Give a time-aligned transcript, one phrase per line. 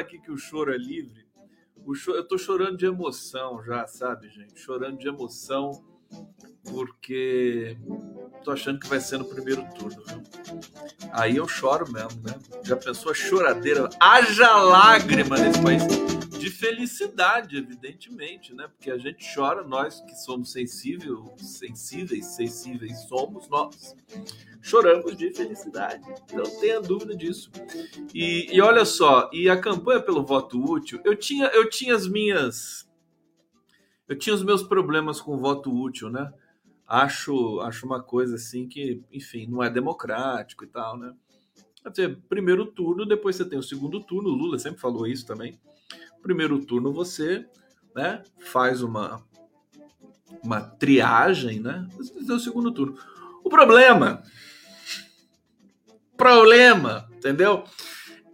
[0.00, 1.26] aqui que o choro é livre.
[1.84, 4.58] O choro, eu tô chorando de emoção já, sabe, gente?
[4.58, 5.70] Chorando de emoção
[6.64, 7.76] porque
[8.44, 10.22] tô achando que vai ser no primeiro turno, viu?
[11.12, 12.38] Aí eu choro mesmo, né?
[12.64, 13.88] Já pensou a choradeira?
[13.98, 15.82] Haja lágrima nesse país
[16.38, 18.68] de felicidade, evidentemente, né?
[18.68, 23.94] Porque a gente chora, nós que somos sensíveis, sensíveis, sensíveis somos nós
[24.62, 26.02] choramos de felicidade.
[26.32, 27.50] Não tenha dúvida disso.
[28.14, 32.06] E, e olha só, e a campanha pelo voto útil, eu tinha, eu tinha as
[32.06, 32.88] minhas.
[34.08, 36.32] Eu tinha os meus problemas com o voto útil, né?
[36.90, 41.14] Acho, acho uma coisa assim que, enfim, não é democrático e tal, né?
[41.88, 44.30] Dizer, primeiro turno, depois você tem o segundo turno.
[44.30, 45.58] O Lula sempre falou isso também.
[46.20, 47.48] Primeiro turno você
[47.94, 49.24] né, faz uma,
[50.42, 51.86] uma triagem, né?
[51.96, 52.98] Você tem o segundo turno.
[53.44, 54.22] O problema
[56.20, 57.64] problema, entendeu?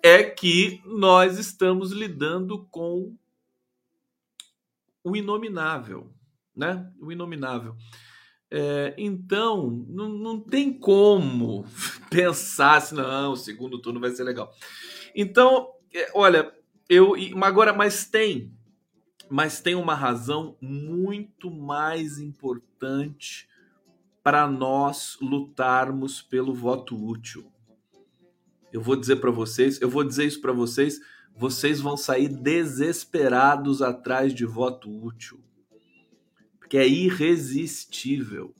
[0.02, 3.16] É que nós estamos lidando com
[5.04, 6.12] o inominável,
[6.54, 6.92] né?
[6.98, 7.76] O inominável.
[8.50, 11.64] É, então, não, não tem como
[12.10, 14.52] pensar assim, não, o segundo turno vai ser legal.
[15.14, 16.52] Então, é, olha,
[16.88, 18.52] eu agora, mas tem,
[19.28, 23.48] mas tem uma razão muito mais importante
[24.22, 27.50] para nós lutarmos pelo voto útil.
[28.72, 31.00] Eu vou dizer para vocês, eu vou dizer isso para vocês,
[31.34, 35.45] vocês vão sair desesperados atrás de voto útil.
[36.66, 38.52] Porque é irresistível.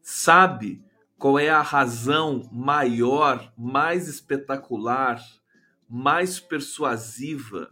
[0.00, 0.82] Sabe
[1.18, 5.22] qual é a razão maior, mais espetacular,
[5.86, 7.70] mais persuasiva,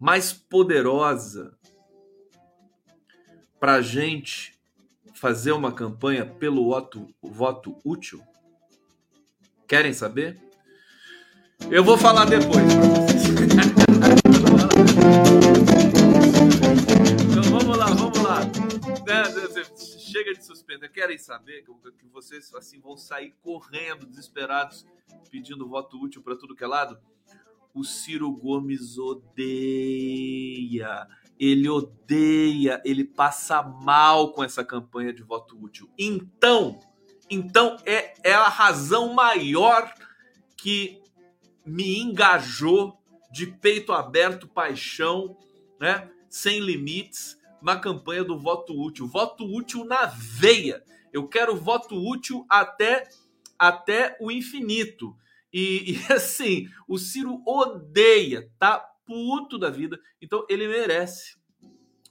[0.00, 1.54] mais poderosa
[3.60, 4.58] para a gente
[5.12, 8.22] fazer uma campanha pelo voto, voto útil?
[9.68, 10.40] Querem saber?
[11.70, 13.36] Eu vou falar depois para vocês.
[20.86, 20.88] suspense.
[20.88, 21.64] Querem saber
[21.98, 24.86] que vocês assim vão sair correndo, desesperados,
[25.30, 26.98] pedindo voto útil para tudo que é lado?
[27.74, 30.26] O Ciro Gomes odeia.
[31.38, 35.90] Ele odeia, ele passa mal com essa campanha de voto útil.
[35.98, 36.80] Então,
[37.28, 39.92] então é, é a razão maior
[40.56, 41.02] que
[41.64, 42.98] me engajou
[43.30, 45.36] de peito aberto, paixão,
[45.78, 46.10] né?
[46.30, 49.08] Sem limites, na campanha do voto útil.
[49.08, 50.84] Voto útil na veia.
[51.12, 53.08] Eu quero voto útil até,
[53.58, 55.16] até o infinito.
[55.52, 59.98] E, e assim, o Ciro odeia, tá puto da vida.
[60.22, 61.36] Então ele merece.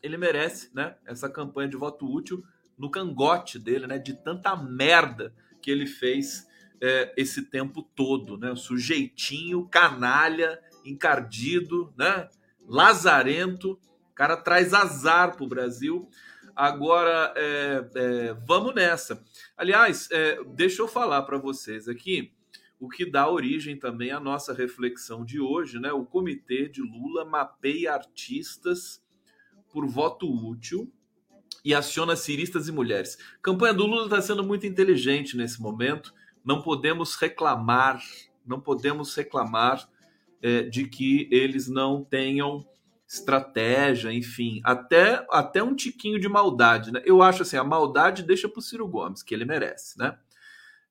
[0.04, 0.98] Ele merece, né?
[1.06, 2.44] Essa campanha de voto útil
[2.78, 3.98] no cangote dele, né?
[3.98, 6.46] De tanta merda que ele fez
[6.82, 8.54] é, esse tempo todo, né?
[8.58, 12.30] Sujeitinho, canalha, encardido, né?
[12.68, 13.80] Lazarento,
[14.16, 16.10] cara traz azar pro Brasil.
[16.56, 19.24] Agora, é, é, vamos nessa.
[19.58, 22.32] Aliás, é, deixa eu falar para vocês aqui
[22.80, 25.92] o que dá origem também à nossa reflexão de hoje, né?
[25.92, 29.04] O comitê de Lula mapeia artistas
[29.72, 30.92] por voto útil
[31.64, 33.18] e aciona ciristas e mulheres.
[33.38, 36.14] A campanha do Lula está sendo muito inteligente nesse momento
[36.46, 38.00] não podemos reclamar,
[38.46, 39.90] não podemos reclamar
[40.42, 42.64] é, de que eles não tenham
[43.16, 47.02] estratégia, enfim, até, até um tiquinho de maldade, né?
[47.06, 50.18] Eu acho assim, a maldade deixa para o Ciro Gomes, que ele merece, né?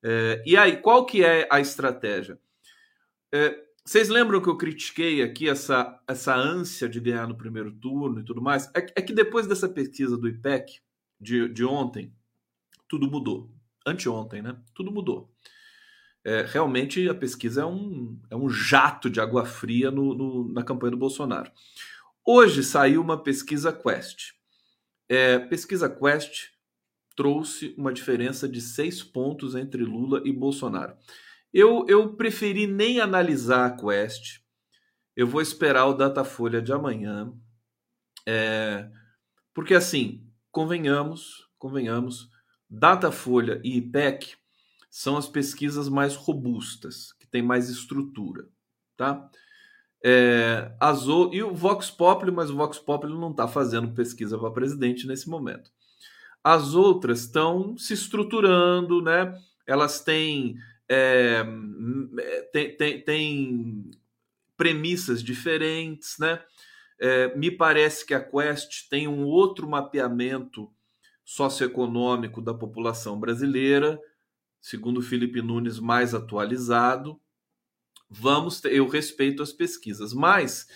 [0.02, 2.38] É, e aí, qual que é a estratégia?
[3.32, 8.20] É, vocês lembram que eu critiquei aqui essa, essa ânsia de ganhar no primeiro turno
[8.20, 8.66] e tudo mais?
[8.74, 10.80] É, é que depois dessa pesquisa do IPEC
[11.20, 12.12] de, de ontem,
[12.88, 13.50] tudo mudou.
[13.86, 14.56] Anteontem, né?
[14.74, 15.34] Tudo mudou
[16.24, 20.62] é, realmente a pesquisa é um, é um jato de água fria no, no, na
[20.64, 21.52] campanha do Bolsonaro.
[22.26, 24.32] Hoje saiu uma pesquisa Quest.
[25.06, 26.52] É, pesquisa Quest
[27.14, 30.96] trouxe uma diferença de seis pontos entre Lula e Bolsonaro.
[31.52, 34.40] Eu, eu preferi nem analisar a Quest.
[35.14, 37.30] Eu vou esperar o Datafolha de amanhã.
[38.26, 38.90] É,
[39.52, 42.30] porque assim, convenhamos, convenhamos,
[42.70, 44.34] Datafolha e IPEC
[44.90, 48.48] são as pesquisas mais robustas, que têm mais estrutura,
[48.96, 49.30] tá?
[50.06, 50.70] É,
[51.08, 51.32] o...
[51.32, 55.30] E o Vox Populi, mas o Vox Populi não está fazendo pesquisa para presidente nesse
[55.30, 55.70] momento.
[56.42, 59.34] As outras estão se estruturando, né?
[59.66, 60.56] Elas têm,
[60.86, 61.42] é,
[62.52, 63.90] têm, têm, têm
[64.54, 66.42] premissas diferentes, né?
[67.00, 70.70] É, me parece que a Quest tem um outro mapeamento
[71.24, 73.98] socioeconômico da população brasileira,
[74.60, 77.18] segundo Felipe Nunes, mais atualizado.
[78.08, 80.66] Vamos, ter, eu respeito as pesquisas, mas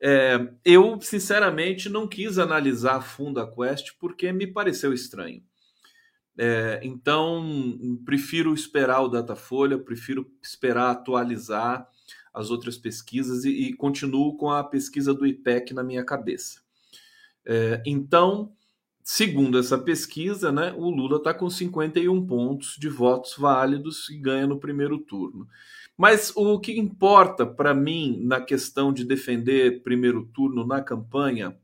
[0.00, 5.42] é, eu sinceramente não quis analisar a fundo a Quest porque me pareceu estranho.
[6.38, 11.86] É, então, prefiro esperar o Datafolha, prefiro esperar atualizar
[12.32, 16.60] as outras pesquisas e, e continuo com a pesquisa do IPEC na minha cabeça.
[17.44, 18.52] É, então,
[19.02, 24.46] segundo essa pesquisa, né, o Lula está com 51 pontos de votos válidos e ganha
[24.46, 25.46] no primeiro turno.
[26.00, 31.54] Mas o que importa para mim na questão de defender primeiro turno na campanha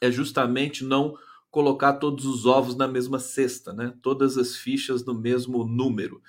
[0.00, 1.18] é justamente não
[1.50, 3.92] colocar todos os ovos na mesma cesta, né?
[4.00, 6.22] Todas as fichas no mesmo número.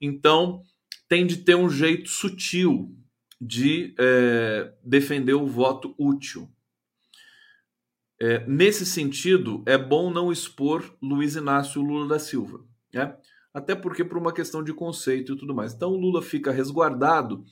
[0.00, 0.62] Então,
[1.06, 2.96] tem de ter um jeito sutil
[3.38, 6.50] de é, defender o voto útil.
[8.18, 12.64] É, nesse sentido, é bom não expor Luiz Inácio Lula da Silva.
[12.94, 13.14] Né?
[13.58, 15.74] Até porque por uma questão de conceito e tudo mais.
[15.74, 17.44] Então o Lula fica resguardado.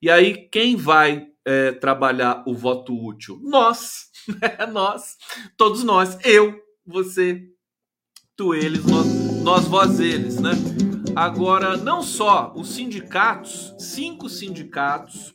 [0.00, 3.38] E aí, quem vai é, trabalhar o voto útil?
[3.42, 4.10] Nós,
[4.72, 5.16] nós,
[5.56, 7.40] todos nós, eu, você,
[8.36, 9.06] tu, eles, nós,
[9.42, 10.50] nós, vós, eles, né?
[11.14, 15.32] Agora, não só os sindicatos, cinco sindicatos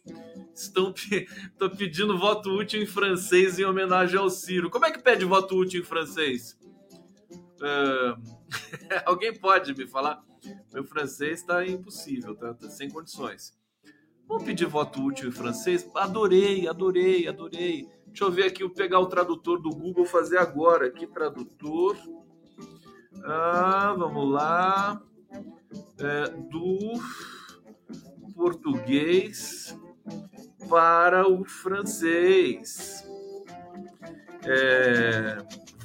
[0.53, 4.69] estão, estão pedindo voto útil em francês em homenagem ao Ciro.
[4.69, 6.57] Como é que pede voto útil em francês?
[7.57, 8.37] Uh,
[9.05, 10.23] Alguém pode me falar?
[10.73, 13.57] Meu francês está impossível, tá, tá sem condições.
[14.27, 15.89] Vamos pedir voto útil em francês?
[15.95, 17.89] Adorei, adorei, adorei.
[18.07, 20.87] Deixa eu ver aqui, eu pegar o tradutor do Google, fazer agora.
[20.87, 21.97] Aqui, tradutor.
[23.23, 25.01] Ah, vamos lá.
[25.99, 26.77] É, do
[28.35, 29.77] português
[30.69, 33.07] para o francês.
[34.45, 35.37] É,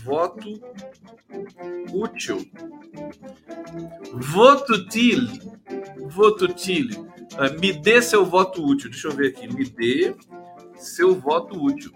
[0.05, 0.49] voto
[1.93, 2.51] útil.
[4.15, 5.29] Voto útil.
[6.09, 6.89] Voto útil.
[7.33, 8.91] Uh, me dê seu voto útil.
[8.91, 9.49] Deixa eu ver aqui.
[9.53, 10.15] Me dê
[10.77, 11.93] seu voto útil.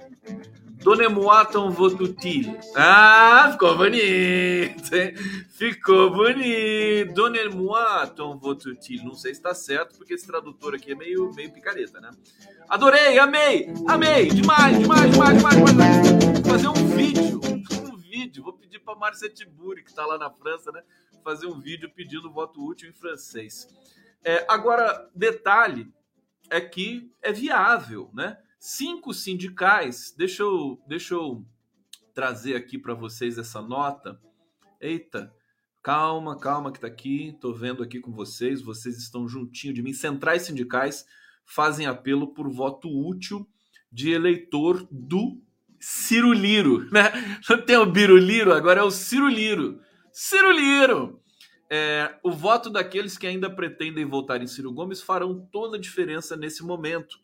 [0.82, 2.56] Donnez-moi voto útil.
[2.76, 4.94] Ah, ficou bonito.
[4.94, 5.14] Hein?
[5.50, 7.12] Ficou bonito.
[7.12, 9.04] Donnez-moi voto útil.
[9.04, 12.10] Não sei se está certo, porque esse tradutor aqui é meio, meio picareta, né?
[12.68, 14.28] Adorei, amei, amei.
[14.28, 15.56] Demais, demais, demais, demais.
[15.64, 16.46] demais.
[16.46, 17.40] Fazer um vídeo
[18.26, 18.42] vídeo.
[18.42, 20.82] Vou pedir para Marcia Tiburi, que está lá na França, né,
[21.22, 23.68] fazer um vídeo pedindo voto útil em francês.
[24.24, 25.92] É, agora, detalhe
[26.50, 28.38] é que é viável, né?
[28.58, 31.44] Cinco sindicais, deixa eu, deixa eu
[32.14, 34.20] trazer aqui para vocês essa nota.
[34.80, 35.32] Eita,
[35.82, 39.92] calma, calma que tá aqui, tô vendo aqui com vocês, vocês estão juntinho de mim.
[39.92, 41.06] Centrais sindicais
[41.44, 43.48] fazem apelo por voto útil
[43.92, 45.40] de eleitor do
[45.88, 47.12] Ciro Liro, né?
[47.48, 49.80] Não tem o Biruliro, agora é o Ciro Liro.
[50.12, 51.20] Ciro Liro!
[51.70, 56.36] É, o voto daqueles que ainda pretendem votar em Ciro Gomes farão toda a diferença
[56.36, 57.20] nesse momento,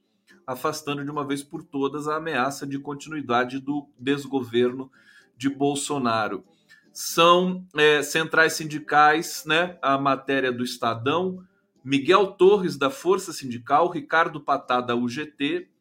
[0.47, 4.89] afastando de uma vez por todas a ameaça de continuidade do desgoverno
[5.37, 6.45] de Bolsonaro.
[6.93, 9.77] São é, centrais sindicais, né?
[9.83, 11.43] A matéria do Estadão,
[11.85, 15.72] Miguel Torres da Força Sindical, Ricardo Patá da UGT,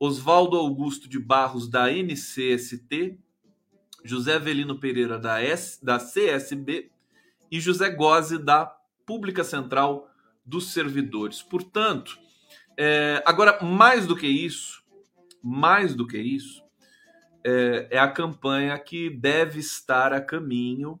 [0.00, 3.18] Oswaldo Augusto de Barros, da NCST,
[4.02, 6.90] José Avelino Pereira, da, S, da CSB,
[7.50, 8.64] e José Gozzi, da
[9.04, 10.08] Pública Central
[10.44, 11.42] dos Servidores.
[11.42, 12.18] Portanto,
[12.78, 14.82] é, agora, mais do que isso,
[15.42, 16.64] mais do que isso,
[17.44, 20.98] é, é a campanha que deve estar a caminho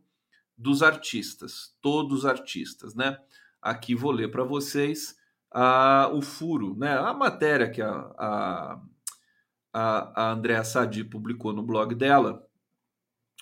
[0.56, 3.18] dos artistas, todos os artistas, né?
[3.62, 5.16] Aqui vou ler para vocês
[5.50, 6.98] a, o furo, né?
[6.98, 8.80] A matéria que a, a,
[9.72, 12.44] a, a Andréa Sadi publicou no blog dela.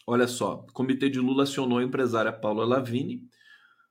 [0.07, 3.23] Olha só, o comitê de Lula acionou a empresária Paula Lavini,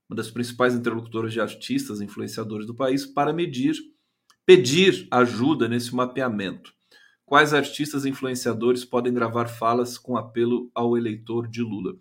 [0.10, 3.76] uma das principais interlocutoras de artistas influenciadores do país, para medir,
[4.46, 6.74] pedir ajuda nesse mapeamento.
[7.26, 11.98] Quais artistas influenciadores podem gravar falas com apelo ao eleitor de Lula?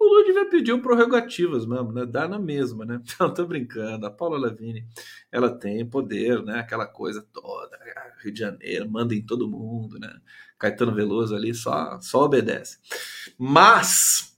[0.00, 2.06] O Lula devia pedir um prerrogativas mesmo, né?
[2.06, 3.02] Dá na mesma, né?
[3.20, 4.06] Não, tô brincando.
[4.06, 4.86] A Paula Lavini,
[5.30, 6.58] ela tem poder, né?
[6.58, 7.78] Aquela coisa toda.
[8.22, 10.10] Rio de Janeiro, manda em todo mundo, né?
[10.58, 12.78] Caetano Veloso ali só, só obedece.
[13.38, 14.34] Mas,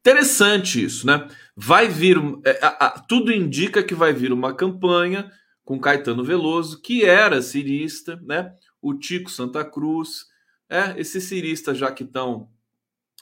[0.00, 1.28] interessante isso, né?
[1.54, 5.30] Vai vir, é, a, a, tudo indica que vai vir uma campanha
[5.64, 8.52] com Caetano Veloso, que era cirista, né?
[8.82, 10.26] O Tico Santa Cruz,
[10.68, 12.48] é, esses ciristas já que estão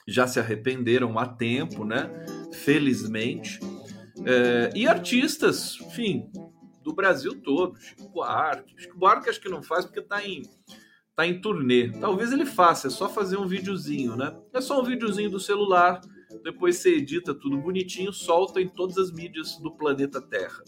[0.07, 2.09] já se arrependeram há tempo, né?
[2.51, 3.59] Felizmente.
[4.25, 6.29] É, e artistas, enfim,
[6.83, 8.73] do Brasil todo, Chico Buarque.
[8.77, 10.43] Chico Buarque acho que não faz porque está em
[11.15, 11.91] tá em turnê.
[11.99, 14.37] Talvez ele faça, é só fazer um videozinho, né?
[14.53, 16.01] É só um videozinho do celular,
[16.43, 20.61] depois você edita tudo bonitinho, solta em todas as mídias do planeta Terra.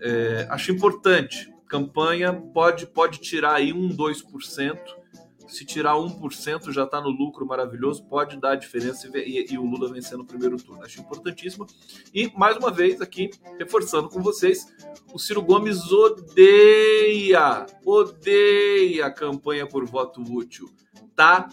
[0.00, 1.52] É, acho importante.
[1.68, 4.78] Campanha pode, pode tirar aí um, 2%.
[5.52, 9.58] Se tirar 1% já está no lucro maravilhoso, pode dar a diferença e, e, e,
[9.58, 10.82] o Lula vencer no primeiro turno.
[10.82, 11.66] Acho importantíssimo.
[12.14, 13.28] E, mais uma vez, aqui,
[13.58, 14.66] reforçando com vocês,
[15.12, 20.70] o Ciro Gomes odeia, odeia a campanha por voto útil.
[21.14, 21.50] Tá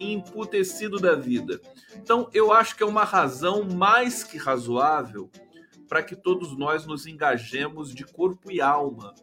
[0.00, 1.60] emputecido da vida.
[1.94, 5.30] Então, eu acho que é uma razão mais que razoável
[5.86, 9.14] para que todos nós nos engajemos de corpo e alma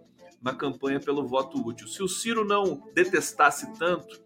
[0.44, 1.88] na campanha pelo voto útil.
[1.88, 4.22] Se o Ciro não detestasse tanto,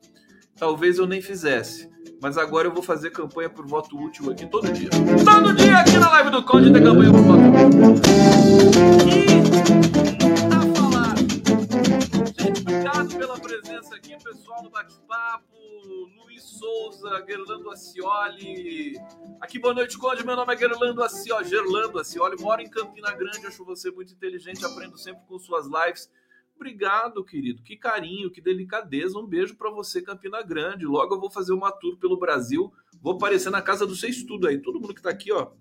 [0.57, 1.89] talvez eu nem fizesse.
[2.19, 4.89] Mas agora eu vou fazer campanha por voto útil aqui todo dia.
[4.89, 8.01] Todo dia aqui na live do Conde tem campanha por voto útil.
[10.13, 10.16] E
[14.47, 15.57] pessoal, no bate-papo.
[16.15, 18.93] Luiz Souza, Gerlando Acioli.
[19.41, 20.25] Aqui, boa noite, Conde.
[20.25, 21.49] Meu nome é Gerlando Acioli.
[21.49, 23.45] Gerlando Acioli, moro em Campina Grande.
[23.45, 26.09] Acho você muito inteligente, aprendo sempre com suas lives.
[26.55, 27.61] Obrigado, querido.
[27.61, 29.19] Que carinho, que delicadeza.
[29.19, 30.85] Um beijo para você, Campina Grande.
[30.85, 32.71] Logo eu vou fazer uma tour pelo Brasil.
[33.01, 34.61] Vou aparecer na casa do seu estudo aí.
[34.61, 35.51] Todo mundo que tá aqui, ó.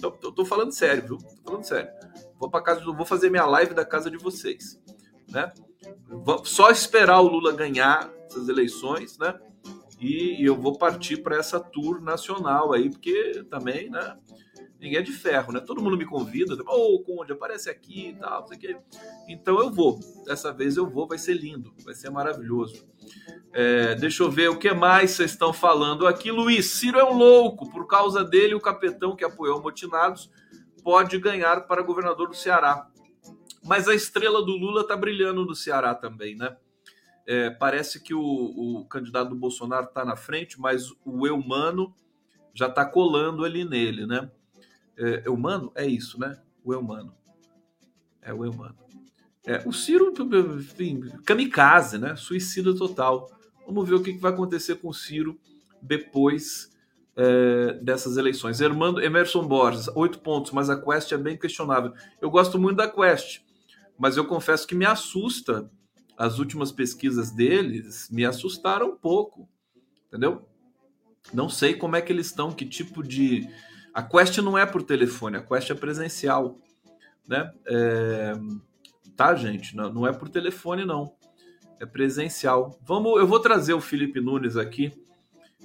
[0.00, 1.18] Tô, tô, tô falando sério, viu?
[1.18, 1.90] Tô falando sério.
[2.38, 4.80] Vou para casa, vou fazer minha live da casa de vocês,
[5.28, 5.52] né?
[6.44, 9.38] Só esperar o Lula ganhar essas eleições, né?
[10.00, 14.16] E, eu vou partir para essa tour nacional aí, porque também, né?
[14.80, 15.58] Ninguém é de ferro, né?
[15.58, 18.76] Todo mundo me convida, ô oh, Conde, aparece aqui e tal, não sei o quê.
[19.28, 19.98] Então eu vou.
[20.24, 22.86] Dessa vez eu vou, vai ser lindo, vai ser maravilhoso.
[23.52, 26.30] É, deixa eu ver o que mais vocês estão falando aqui.
[26.30, 27.68] Luiz, Ciro é um louco.
[27.68, 30.30] Por causa dele, o capitão que apoiou Motinados
[30.84, 32.88] pode ganhar para governador do Ceará.
[33.64, 36.56] Mas a estrela do Lula está brilhando no Ceará também, né?
[37.30, 41.94] É, parece que o, o, candidato do Bolsonaro está na frente, mas o Eumano
[42.54, 44.30] já está colando ali nele, né?
[44.96, 46.40] É, Eumano é isso, né?
[46.64, 47.14] O Eumano.
[48.22, 48.74] É o Eumano.
[49.46, 50.10] É, o Ciro,
[50.56, 52.16] enfim, kamikaze, né?
[52.16, 53.30] Suicida total.
[53.66, 55.38] Vamos ver o que vai acontecer com o Ciro
[55.82, 56.74] depois
[57.14, 58.58] é, dessas eleições.
[58.62, 61.92] Hermando, Emerson Borges, oito pontos, mas a Quest é bem questionável.
[62.22, 63.42] Eu gosto muito da Quest,
[63.98, 65.70] mas eu confesso que me assusta
[66.18, 69.48] as últimas pesquisas deles me assustaram um pouco,
[70.08, 70.44] entendeu?
[71.32, 73.48] Não sei como é que eles estão, que tipo de.
[73.94, 76.58] A Quest não é por telefone, a Quest é presencial,
[77.26, 77.52] né?
[77.66, 78.32] É...
[79.16, 79.76] Tá, gente?
[79.76, 81.14] Não, é por telefone, não.
[81.80, 82.78] É presencial.
[82.82, 84.92] Vamos, eu vou trazer o Felipe Nunes aqui.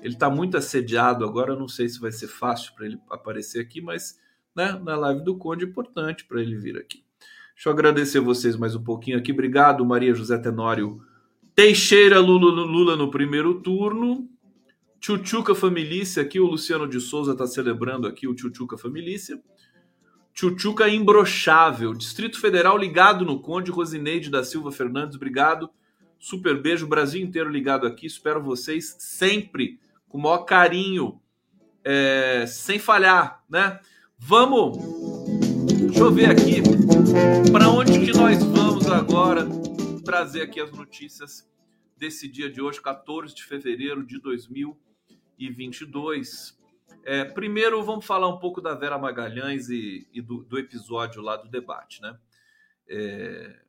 [0.01, 1.55] Ele está muito assediado agora.
[1.55, 4.19] não sei se vai ser fácil para ele aparecer aqui, mas
[4.55, 7.03] né, na live do Conde é importante para ele vir aqui.
[7.55, 9.31] Deixa eu agradecer vocês mais um pouquinho aqui.
[9.31, 11.01] Obrigado, Maria José Tenório.
[11.55, 14.27] Teixeira Lula, Lula no primeiro turno.
[14.99, 19.39] Tchutchuca Familícia, aqui o Luciano de Souza está celebrando aqui o Tchutchuca Familícia.
[20.33, 25.69] Tchutchuca Imbrochável, Distrito Federal ligado no Conde, Rosineide da Silva Fernandes, obrigado.
[26.17, 31.19] Super beijo, Brasil inteiro ligado aqui, espero vocês sempre, com o maior carinho,
[31.83, 33.79] é, sem falhar, né?
[34.17, 34.77] Vamos
[35.93, 36.61] Deixa eu ver aqui
[37.51, 39.47] para onde que nós vamos agora
[40.03, 41.47] trazer aqui as notícias
[41.95, 46.59] desse dia de hoje, 14 de fevereiro de 2022.
[47.03, 51.37] É, primeiro, vamos falar um pouco da Vera Magalhães e, e do, do, episódio lá
[51.37, 52.17] do debate, né?
[52.89, 53.59] É,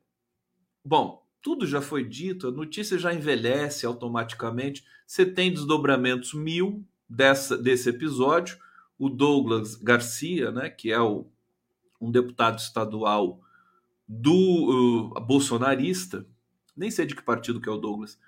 [0.83, 4.83] bom, tudo já foi dito, a notícia já envelhece automaticamente.
[5.05, 8.57] Você tem desdobramentos mil dessa, desse episódio.
[8.97, 11.29] O Douglas Garcia, né, que é o
[12.05, 13.39] um deputado estadual
[14.07, 16.25] do uh, bolsonarista,
[16.75, 18.19] nem sei de que partido que é o Douglas,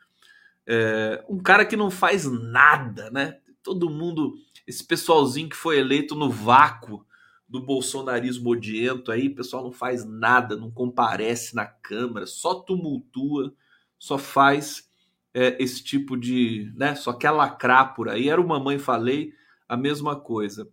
[0.65, 3.39] é, um cara que não faz nada, né?
[3.63, 4.33] Todo mundo,
[4.65, 7.05] esse pessoalzinho que foi eleito no vácuo
[7.47, 13.53] do bolsonarismo odiento aí, o pessoal não faz nada, não comparece na Câmara, só tumultua,
[13.97, 14.89] só faz
[15.33, 16.95] é, esse tipo de, né?
[16.95, 18.27] Só quer lacrar por aí.
[18.27, 19.33] Era o Mamãe Falei,
[19.69, 20.69] a mesma coisa.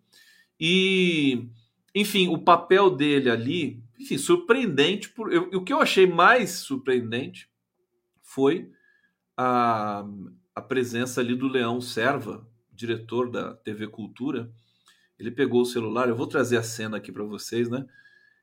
[0.58, 1.48] E
[1.94, 5.08] enfim, o papel dele ali, enfim, surpreendente.
[5.10, 7.48] Por, eu, o que eu achei mais surpreendente
[8.22, 8.70] foi
[9.36, 10.04] a,
[10.54, 14.50] a presença ali do Leão Serva, diretor da TV Cultura.
[15.18, 17.86] Ele pegou o celular, eu vou trazer a cena aqui para vocês, né?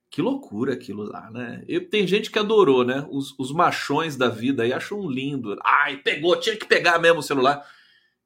[0.09, 1.63] Que loucura aquilo lá, né?
[1.67, 3.05] Eu, tem gente que adorou, né?
[3.09, 5.57] Os, os machões da vida aí acham lindo.
[5.63, 7.65] Ai, pegou, tinha que pegar mesmo o celular.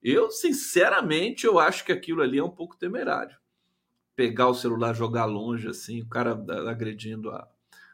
[0.01, 3.36] Eu, sinceramente, eu acho que aquilo ali é um pouco temerário.
[4.16, 6.32] Pegar o celular, jogar longe, assim, o cara
[6.70, 7.48] agredindo, a,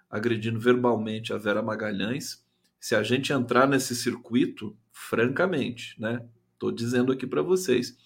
[0.10, 2.46] agredindo verbalmente a Vera Magalhães.
[2.80, 6.24] Se a gente entrar nesse circuito, francamente, né?
[6.60, 7.98] Tô dizendo aqui para vocês.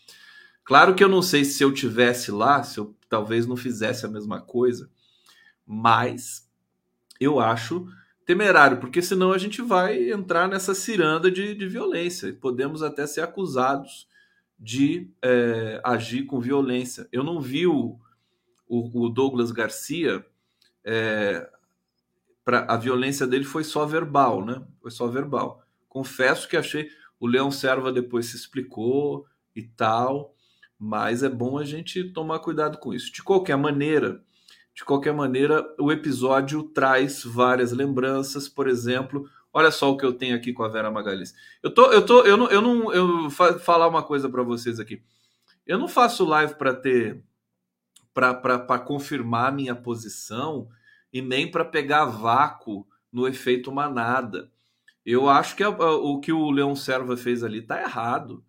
[0.64, 4.10] Claro que eu não sei se eu tivesse lá, se eu talvez não fizesse a
[4.10, 4.90] mesma coisa
[5.66, 6.48] mas
[7.20, 7.88] eu acho
[8.26, 13.08] temerário, porque senão a gente vai entrar nessa ciranda de, de violência e podemos até
[13.08, 14.08] ser acusados
[14.60, 17.08] de é, agir com violência.
[17.12, 18.00] Eu não vi o,
[18.68, 20.26] o, o Douglas Garcia,
[20.84, 21.50] é,
[22.44, 24.62] pra, a violência dele foi só verbal, né?
[24.82, 25.64] Foi só verbal.
[25.90, 26.90] Confesso que achei.
[27.20, 30.36] O Leão Serva depois se explicou e tal,
[30.78, 33.12] mas é bom a gente tomar cuidado com isso.
[33.12, 34.22] De qualquer maneira,
[34.74, 40.14] de qualquer maneira, o episódio traz várias lembranças, por exemplo, olha só o que eu
[40.14, 41.34] tenho aqui com a Vera Magalhães.
[41.64, 44.80] Eu tô, eu tô, eu não, eu não, eu fa falar uma coisa para vocês
[44.80, 45.01] aqui.
[45.66, 47.24] Eu não faço live para ter,
[48.16, 50.70] para confirmar minha posição
[51.12, 54.50] e nem para pegar vácuo no efeito manada.
[55.06, 58.44] Eu acho que a, a, o que o Leão Serva fez ali tá errado.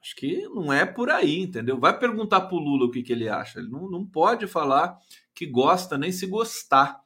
[0.00, 1.80] Acho que não é por aí, entendeu?
[1.80, 3.58] Vai perguntar pro Lula o que, que ele acha.
[3.58, 4.98] Ele não, não pode falar
[5.34, 7.00] que gosta nem se gostar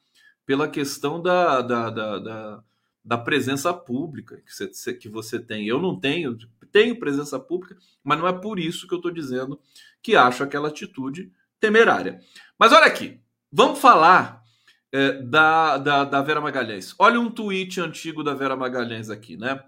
[0.44, 2.64] pela questão da, da, da, da,
[3.04, 5.66] da presença pública que você, que você tem.
[5.66, 6.36] Eu não tenho,
[6.70, 9.58] tenho presença pública, mas não é por isso que eu estou dizendo
[10.02, 12.20] que acho aquela atitude temerária.
[12.58, 13.20] Mas olha aqui,
[13.50, 14.42] vamos falar
[14.90, 16.92] é, da, da, da Vera Magalhães.
[16.98, 19.62] Olha um tweet antigo da Vera Magalhães aqui, né?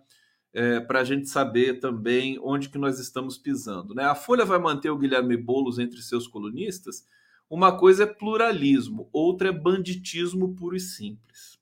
[0.53, 3.95] É, para a gente saber também onde que nós estamos pisando.
[3.95, 4.05] Né?
[4.05, 7.07] A Folha vai manter o Guilherme Boulos entre seus colunistas?
[7.49, 11.59] Uma coisa é pluralismo, outra é banditismo puro e simples.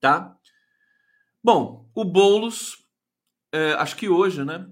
[0.00, 0.36] Tá?
[1.42, 2.84] Bom, o Boulos,
[3.52, 4.68] é, acho que hoje, né?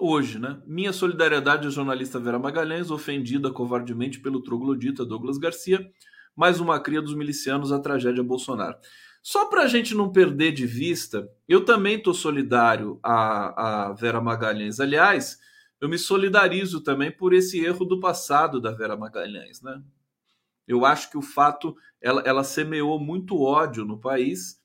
[0.00, 0.62] Hoje, né?
[0.64, 5.90] Minha solidariedade à jornalista Vera Magalhães, ofendida covardemente pelo troglodita Douglas Garcia,
[6.36, 8.76] mais uma cria dos milicianos à tragédia Bolsonaro.
[9.20, 14.78] Só para a gente não perder de vista, eu também estou solidário a Vera Magalhães.
[14.78, 15.36] Aliás,
[15.80, 19.82] eu me solidarizo também por esse erro do passado da Vera Magalhães, né?
[20.66, 24.60] Eu acho que o fato ela, ela semeou muito ódio no país.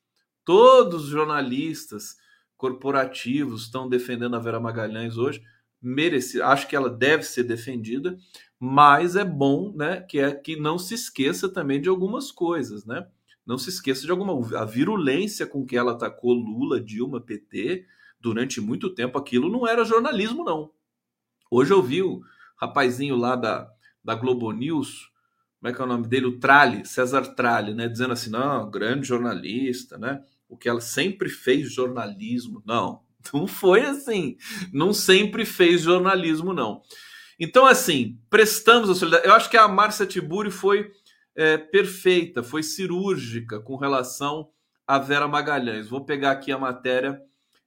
[0.45, 2.17] Todos os jornalistas
[2.63, 5.43] corporativos estão defendendo a Vera Magalhães hoje.
[5.81, 8.17] Merece, acho que ela deve ser defendida,
[8.57, 13.05] mas é bom, né, que é que não se esqueça também de algumas coisas, né?
[13.45, 17.85] Não se esqueça de alguma a virulência com que ela atacou Lula, Dilma, PT
[18.17, 19.17] durante muito tempo.
[19.17, 20.71] Aquilo não era jornalismo, não.
[21.51, 22.21] Hoje eu vi o
[22.55, 23.69] rapazinho lá da,
[24.01, 25.11] da Globo News,
[25.59, 26.27] como é que é o nome dele?
[26.27, 27.89] O Tralli, César Tralli, né?
[27.89, 30.23] Dizendo assim, não, grande jornalista, né?
[30.53, 32.61] O que ela sempre fez jornalismo.
[32.65, 33.01] Não,
[33.33, 34.37] não foi assim.
[34.71, 36.81] Não sempre fez jornalismo, não.
[37.39, 39.31] Então, assim, prestamos a solidariedade.
[39.31, 40.91] Eu acho que a Márcia Tiburi foi
[41.35, 44.49] é, perfeita, foi cirúrgica com relação
[44.87, 45.87] a Vera Magalhães.
[45.87, 47.21] Vou pegar aqui a matéria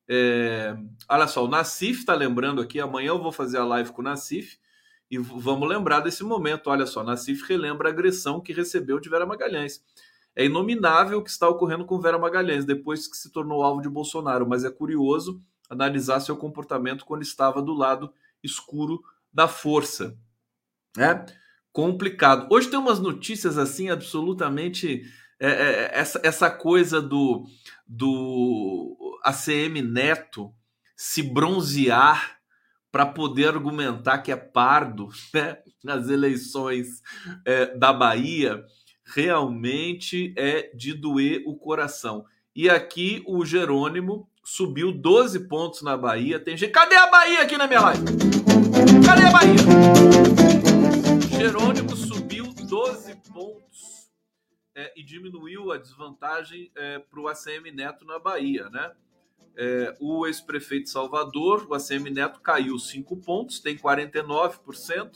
[0.09, 0.77] é,
[1.09, 4.05] olha só, o Nassif está lembrando aqui, amanhã eu vou fazer a live com o
[4.05, 4.59] Nassif
[5.11, 6.69] e vamos lembrar desse momento.
[6.69, 9.83] Olha só, Nassif relembra a agressão que recebeu de Vera Magalhães.
[10.37, 13.89] É inominável o que está ocorrendo com Vera Magalhães depois que se tornou alvo de
[13.89, 20.17] Bolsonaro, mas é curioso analisar seu comportamento quando estava do lado escuro da força.
[20.99, 21.25] É
[21.73, 22.47] complicado.
[22.51, 25.03] Hoje tem umas notícias assim absolutamente
[25.39, 27.45] é, é, essa, essa coisa do,
[27.87, 30.55] do ACM Neto
[30.97, 32.39] se bronzear
[32.91, 37.03] para poder argumentar que é pardo né, nas eleições
[37.45, 38.65] é, da Bahia,
[39.07, 42.25] realmente é de doer o coração.
[42.55, 46.41] E aqui o Jerônimo subiu 12 pontos na Bahia.
[46.41, 46.73] Tem gente.
[46.73, 48.03] Cadê a Bahia aqui na minha live?
[49.05, 49.57] Cadê a Bahia?
[51.39, 54.11] Jerônimo subiu 12 pontos
[54.75, 58.93] é, e diminuiu a desvantagem é, para o ACM Neto na Bahia, né?
[59.59, 65.13] É, o ex-prefeito Salvador, o ACM Neto, caiu 5 pontos, tem 49%,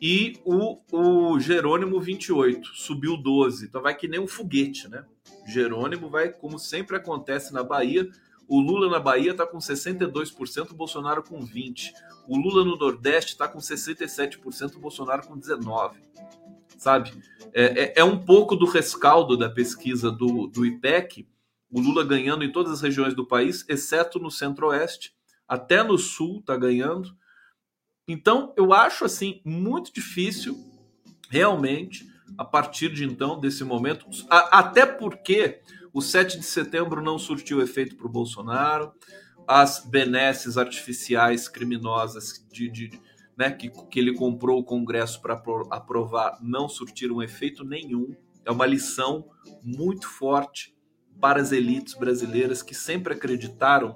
[0.00, 3.66] e o, o Jerônimo 28, subiu 12.
[3.66, 5.04] Então vai que nem um foguete, né?
[5.46, 8.08] Jerônimo vai, como sempre acontece na Bahia,
[8.48, 11.92] o Lula na Bahia está com 62%, o Bolsonaro com 20%.
[12.28, 15.94] O Lula no Nordeste está com 67%, o Bolsonaro com 19%.
[16.76, 17.12] Sabe?
[17.52, 21.26] É, é, é, um pouco do rescaldo da pesquisa do, do IPEC,
[21.70, 25.14] o Lula ganhando em todas as regiões do país, exceto no centro-oeste,
[25.48, 27.16] até no sul está ganhando.
[28.08, 30.56] Então, eu acho assim muito difícil
[31.28, 35.60] realmente a partir de então, desse momento, a, até porque
[35.92, 38.92] o 7 de setembro não surtiu efeito para o Bolsonaro,
[39.46, 43.00] as benesses artificiais criminosas de, de
[43.36, 45.40] né, que, que ele comprou o Congresso para
[45.70, 48.14] aprovar não surtiram efeito nenhum.
[48.44, 49.28] É uma lição
[49.62, 50.74] muito forte
[51.20, 53.94] para as elites brasileiras que sempre acreditaram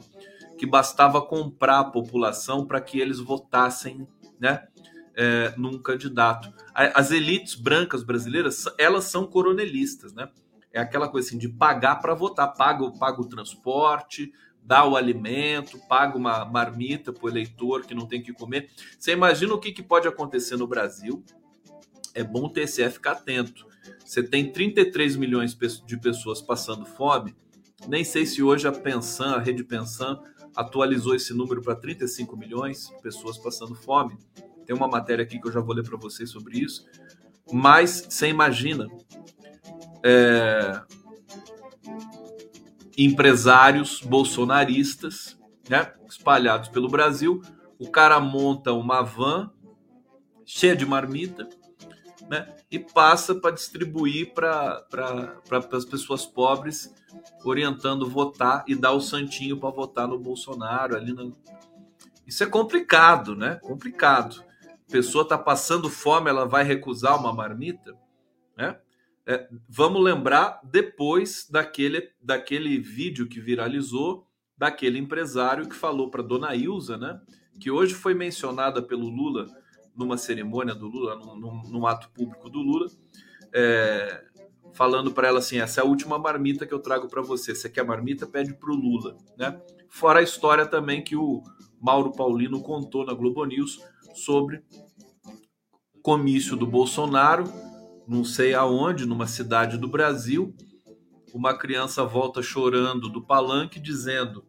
[0.60, 4.06] que bastava comprar a população para que eles votassem
[4.38, 4.68] né,
[5.16, 6.52] é, num candidato.
[6.74, 10.28] As elites brancas brasileiras, elas são coronelistas, né?
[10.70, 15.80] É aquela coisa assim de pagar para votar, paga, paga o transporte, dá o alimento,
[15.88, 18.68] paga uma marmita para o eleitor que não tem que comer.
[18.98, 21.24] Você imagina o que, que pode acontecer no Brasil?
[22.14, 23.66] É bom o TSE ficar atento.
[24.04, 27.34] Você tem 33 milhões de pessoas passando fome.
[27.88, 30.20] Nem sei se hoje a Pensan, a rede Pensan,
[30.60, 34.18] atualizou esse número para 35 milhões de pessoas passando fome.
[34.66, 36.84] Tem uma matéria aqui que eu já vou ler para vocês sobre isso.
[37.50, 38.86] Mas você imagina
[40.04, 40.82] é,
[42.96, 47.40] empresários bolsonaristas né, espalhados pelo Brasil.
[47.78, 49.50] O cara monta uma van
[50.44, 51.48] cheia de marmita
[52.28, 54.86] né, e passa para distribuir para
[55.72, 56.94] as pessoas pobres,
[57.44, 60.96] orientando votar e dar o santinho para votar no Bolsonaro.
[60.96, 61.34] ali.
[62.26, 63.56] Isso é complicado, né?
[63.56, 64.44] Complicado.
[64.88, 67.96] A pessoa está passando fome, ela vai recusar uma marmita,
[68.56, 68.78] né?
[69.26, 76.54] É, vamos lembrar depois daquele, daquele vídeo que viralizou daquele empresário que falou para Dona
[76.54, 77.20] Ilza, né?
[77.58, 79.46] Que hoje foi mencionada pelo Lula
[80.00, 82.86] numa cerimônia do Lula, num, num ato público do Lula,
[83.54, 84.24] é,
[84.72, 87.54] falando para ela assim: essa é a última marmita que eu trago para você.
[87.54, 88.26] Você quer marmita?
[88.26, 89.60] Pede para o Lula, né?
[89.88, 91.42] Fora a história também que o
[91.80, 93.80] Mauro Paulino contou na Globo News
[94.14, 94.62] sobre
[96.02, 97.44] comício do Bolsonaro
[98.10, 100.52] não sei aonde, numa cidade do Brasil,
[101.32, 104.44] uma criança volta chorando do palanque dizendo: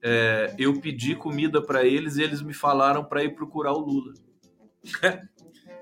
[0.00, 4.14] é, Eu pedi comida para eles e eles me falaram para ir procurar o Lula.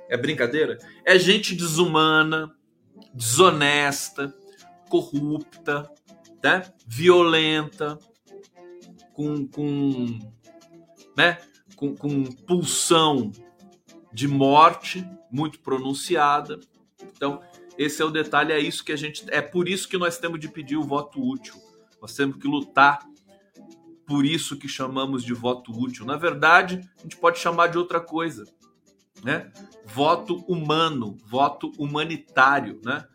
[0.08, 0.78] É brincadeira?
[1.04, 2.54] É gente desumana,
[3.14, 4.34] desonesta,
[4.88, 5.90] corrupta,
[6.42, 6.72] né?
[6.86, 7.98] violenta,
[9.12, 10.18] com, com,
[11.16, 11.38] né?
[11.76, 13.32] com, com pulsão
[14.12, 16.60] de morte muito pronunciada
[17.22, 17.40] então,
[17.78, 19.24] esse é o detalhe, é isso que a gente.
[19.28, 21.54] É por isso que nós temos de pedir o voto útil.
[22.00, 22.98] Nós temos que lutar
[24.04, 26.04] por isso que chamamos de voto útil.
[26.04, 28.44] Na verdade, a gente pode chamar de outra coisa,
[29.22, 29.50] né?
[29.84, 33.06] Voto humano, voto humanitário, né?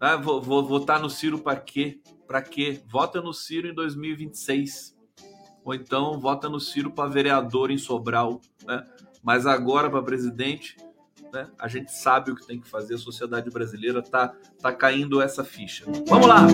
[0.00, 2.00] Ah, vou, vou votar no Ciro para quê?
[2.26, 2.80] Para quê?
[2.86, 4.96] Vota no Ciro em 2026.
[5.64, 8.84] Ou então vota no Ciro para vereador em Sobral, né?
[9.22, 10.76] Mas agora para presidente
[11.32, 11.50] né?
[11.58, 15.44] A gente sabe o que tem que fazer, a sociedade brasileira tá, tá caindo essa
[15.44, 15.84] ficha.
[16.06, 16.46] Vamos lá!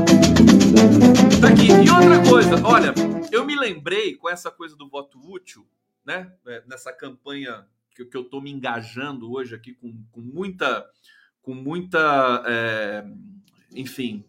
[1.40, 1.68] Tá aqui.
[1.68, 2.92] E outra coisa, olha,
[3.30, 5.66] eu me lembrei com essa coisa do voto útil,
[6.04, 6.32] né?
[6.46, 10.84] É, nessa campanha que, que eu tô me engajando hoje aqui com, com muita,
[11.40, 13.06] com muita, é,
[13.74, 14.24] enfim,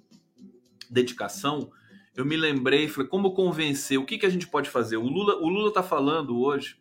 [0.90, 1.72] dedicação.
[2.16, 3.98] Eu me lembrei, falei, como convencer?
[3.98, 4.98] O que, que a gente pode fazer?
[4.98, 6.80] O Lula, o Lula tá falando hoje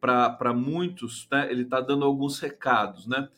[0.00, 3.28] para muitos, né, ele está dando alguns recados, né?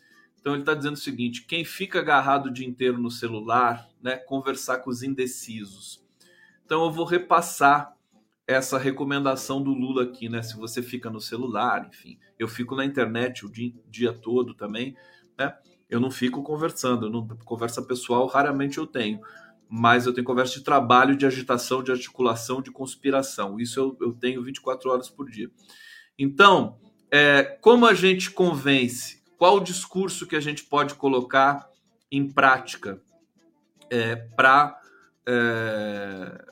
[0.40, 4.16] Então ele está dizendo o seguinte: quem fica agarrado o dia inteiro no celular, né,
[4.16, 6.02] conversar com os indecisos.
[6.64, 7.94] Então eu vou repassar
[8.46, 10.42] essa recomendação do Lula aqui, né?
[10.42, 14.94] Se você fica no celular, enfim, eu fico na internet o dia, dia todo também,
[15.38, 15.54] né?
[15.88, 19.20] Eu não fico conversando, não, conversa pessoal raramente eu tenho,
[19.68, 23.58] mas eu tenho conversa de trabalho, de agitação, de articulação, de conspiração.
[23.58, 25.50] Isso eu, eu tenho 24 horas por dia.
[26.18, 26.78] Então,
[27.10, 29.22] é, como a gente convence?
[29.38, 31.68] Qual o discurso que a gente pode colocar
[32.10, 33.00] em prática
[33.90, 34.78] é, para
[35.26, 36.44] é,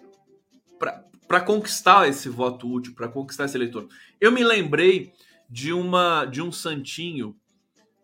[1.27, 3.89] para conquistar esse voto útil, para conquistar esse eleitor?
[4.21, 5.13] Eu me lembrei
[5.49, 7.37] de uma de um santinho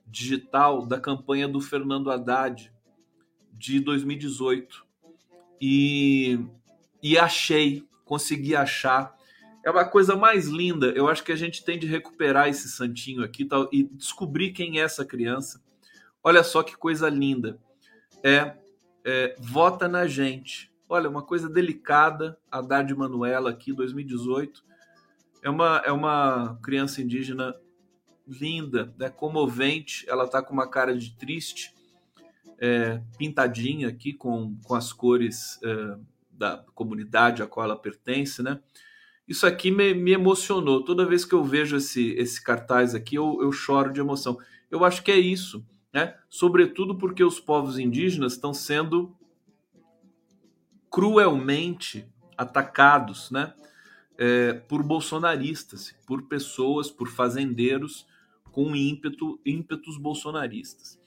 [0.06, 2.72] digital da campanha do Fernando Haddad
[3.52, 4.86] de 2018
[5.60, 6.38] e,
[7.02, 9.18] e achei, consegui achar
[9.64, 10.86] é uma coisa mais linda.
[10.92, 14.80] Eu acho que a gente tem de recuperar esse santinho aqui tal, e descobrir quem
[14.80, 15.62] é essa criança.
[16.22, 17.58] Olha só que coisa linda.
[18.22, 18.54] É,
[19.04, 20.72] é vota na gente.
[20.88, 22.38] Olha, uma coisa delicada.
[22.50, 24.64] Haddad Manuela aqui, 2018.
[25.42, 27.54] É uma, é uma criança indígena
[28.26, 30.08] linda, né, comovente.
[30.08, 31.74] Ela tá com uma cara de triste,
[32.58, 35.96] é, pintadinha aqui com, com as cores é,
[36.30, 38.60] da comunidade a qual ela pertence, né?
[39.26, 40.82] Isso aqui me, me emocionou.
[40.82, 44.38] Toda vez que eu vejo esse, esse cartaz aqui, eu, eu choro de emoção.
[44.70, 45.62] Eu acho que é isso.
[45.92, 46.14] né?
[46.30, 49.17] Sobretudo porque os povos indígenas estão sendo
[50.90, 53.54] cruelmente atacados, né?
[54.16, 58.06] É, por bolsonaristas, por pessoas, por fazendeiros
[58.50, 60.98] com ímpeto, ímpetos bolsonaristas.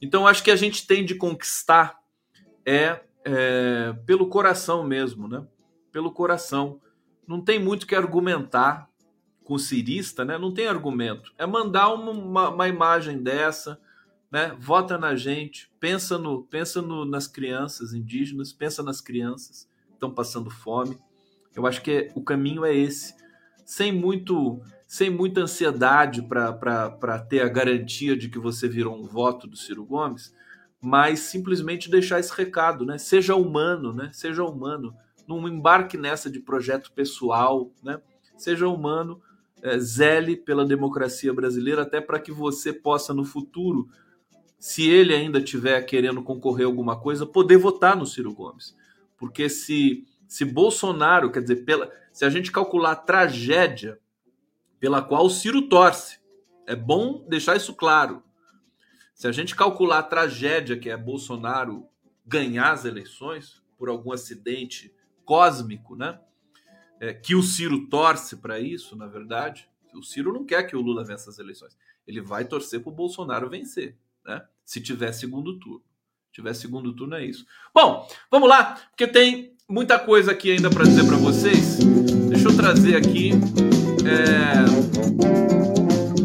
[0.00, 1.98] Então, acho que a gente tem de conquistar
[2.64, 5.46] é, é pelo coração mesmo, né?
[5.92, 6.80] Pelo coração.
[7.26, 8.88] Não tem muito que argumentar
[9.44, 10.36] com o cirista, né?
[10.38, 11.32] Não tem argumento.
[11.38, 13.80] É mandar uma, uma, uma imagem dessa,
[14.30, 14.56] né?
[14.58, 20.10] Vota na gente, pensa no, pensa no, nas crianças indígenas, pensa nas crianças que estão
[20.10, 20.98] passando fome.
[21.54, 23.14] Eu acho que é, o caminho é esse,
[23.64, 29.46] sem muito, sem muita ansiedade para ter a garantia de que você virou um voto
[29.46, 30.34] do Ciro Gomes,
[30.80, 32.98] mas simplesmente deixar esse recado, né?
[32.98, 34.10] Seja humano, né?
[34.12, 34.94] Seja humano,
[35.26, 38.00] não embarque nessa de projeto pessoal, né?
[38.36, 39.20] Seja humano,
[39.62, 43.88] é, zele pela democracia brasileira, até para que você possa no futuro
[44.58, 48.76] se ele ainda tiver querendo concorrer a alguma coisa, poder votar no Ciro Gomes.
[49.16, 53.98] Porque se, se Bolsonaro, quer dizer, pela, se a gente calcular a tragédia
[54.80, 56.18] pela qual o Ciro torce,
[56.66, 58.22] é bom deixar isso claro.
[59.14, 61.86] Se a gente calcular a tragédia que é Bolsonaro
[62.26, 66.18] ganhar as eleições por algum acidente cósmico, né?
[66.98, 69.68] É, que o Ciro torce para isso, na verdade.
[69.94, 71.76] O Ciro não quer que o Lula vença as eleições.
[72.06, 74.42] Ele vai torcer para o Bolsonaro vencer né?
[74.64, 75.84] Se tiver segundo turno.
[76.26, 77.46] Se tiver segundo turno é isso.
[77.74, 81.78] Bom, vamos lá, porque tem muita coisa aqui ainda para dizer para vocês.
[82.28, 83.30] Deixa eu trazer aqui
[84.04, 84.66] é,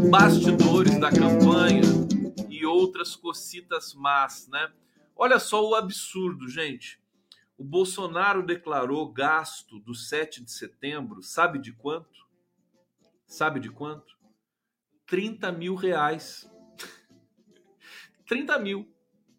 [0.10, 1.82] bastidores da campanha
[2.50, 4.72] e outras cocitas más, né?
[5.16, 7.00] Olha só o absurdo, gente.
[7.58, 12.28] O Bolsonaro declarou gasto do 7 de setembro, sabe de quanto?
[13.28, 14.18] Sabe de quanto?
[15.06, 16.51] 30 mil reais.
[18.32, 18.88] 30 mil.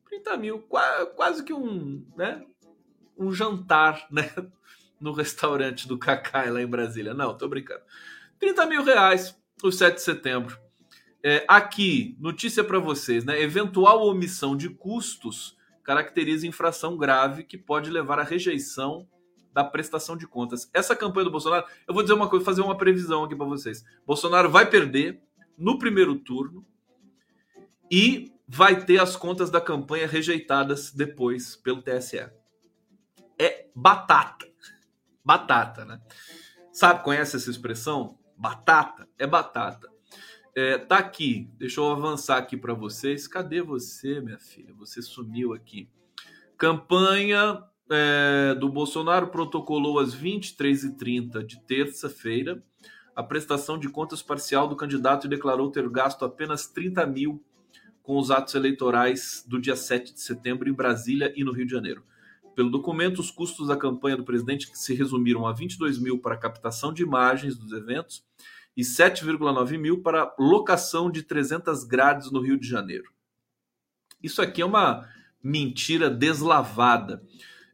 [0.04, 0.68] 30 mil,
[1.16, 2.44] quase que um, né,
[3.16, 4.30] um jantar né,
[5.00, 7.14] no restaurante do Cacai lá em Brasília.
[7.14, 7.80] Não, tô brincando.
[8.38, 10.58] 30 mil reais o 7 de setembro.
[11.24, 13.40] É, aqui, notícia para vocês, né?
[13.40, 19.08] Eventual omissão de custos caracteriza infração grave que pode levar à rejeição
[19.54, 20.70] da prestação de contas.
[20.74, 23.84] Essa campanha do Bolsonaro, eu vou dizer uma coisa, fazer uma previsão aqui para vocês.
[24.06, 25.22] Bolsonaro vai perder
[25.56, 26.66] no primeiro turno
[27.90, 32.30] e vai ter as contas da campanha rejeitadas depois pelo TSE.
[33.38, 34.46] É batata.
[35.24, 36.00] Batata, né?
[36.72, 38.18] Sabe, conhece essa expressão?
[38.36, 39.08] Batata?
[39.18, 39.90] É batata.
[40.54, 43.26] É, tá aqui, deixa eu avançar aqui para vocês.
[43.26, 44.74] Cadê você, minha filha?
[44.74, 45.88] Você sumiu aqui.
[46.58, 52.62] Campanha é, do Bolsonaro protocolou às 23h30 de terça-feira
[53.14, 57.44] a prestação de contas parcial do candidato e declarou ter gasto apenas 30 mil
[58.02, 61.72] com os atos eleitorais do dia 7 de setembro em Brasília e no Rio de
[61.72, 62.02] Janeiro.
[62.54, 66.92] Pelo documento, os custos da campanha do presidente se resumiram a 22 mil para captação
[66.92, 68.24] de imagens dos eventos
[68.76, 73.10] e 7,9 mil para locação de 300 grades no Rio de Janeiro.
[74.22, 75.08] Isso aqui é uma
[75.42, 77.22] mentira deslavada.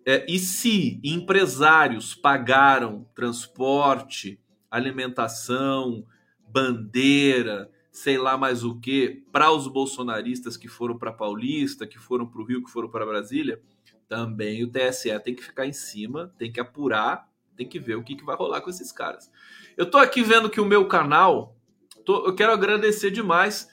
[0.06, 6.06] É, e se empresários pagaram transporte, alimentação,
[6.48, 12.28] bandeira, sei lá mais o que, para os bolsonaristas que foram para Paulista, que foram
[12.28, 13.60] para o Rio, que foram para Brasília,
[14.08, 18.04] também o TSE tem que ficar em cima, tem que apurar, tem que ver o
[18.04, 19.28] que, que vai rolar com esses caras.
[19.76, 21.56] Eu tô aqui vendo que o meu canal,
[22.04, 23.68] tô, eu quero agradecer demais,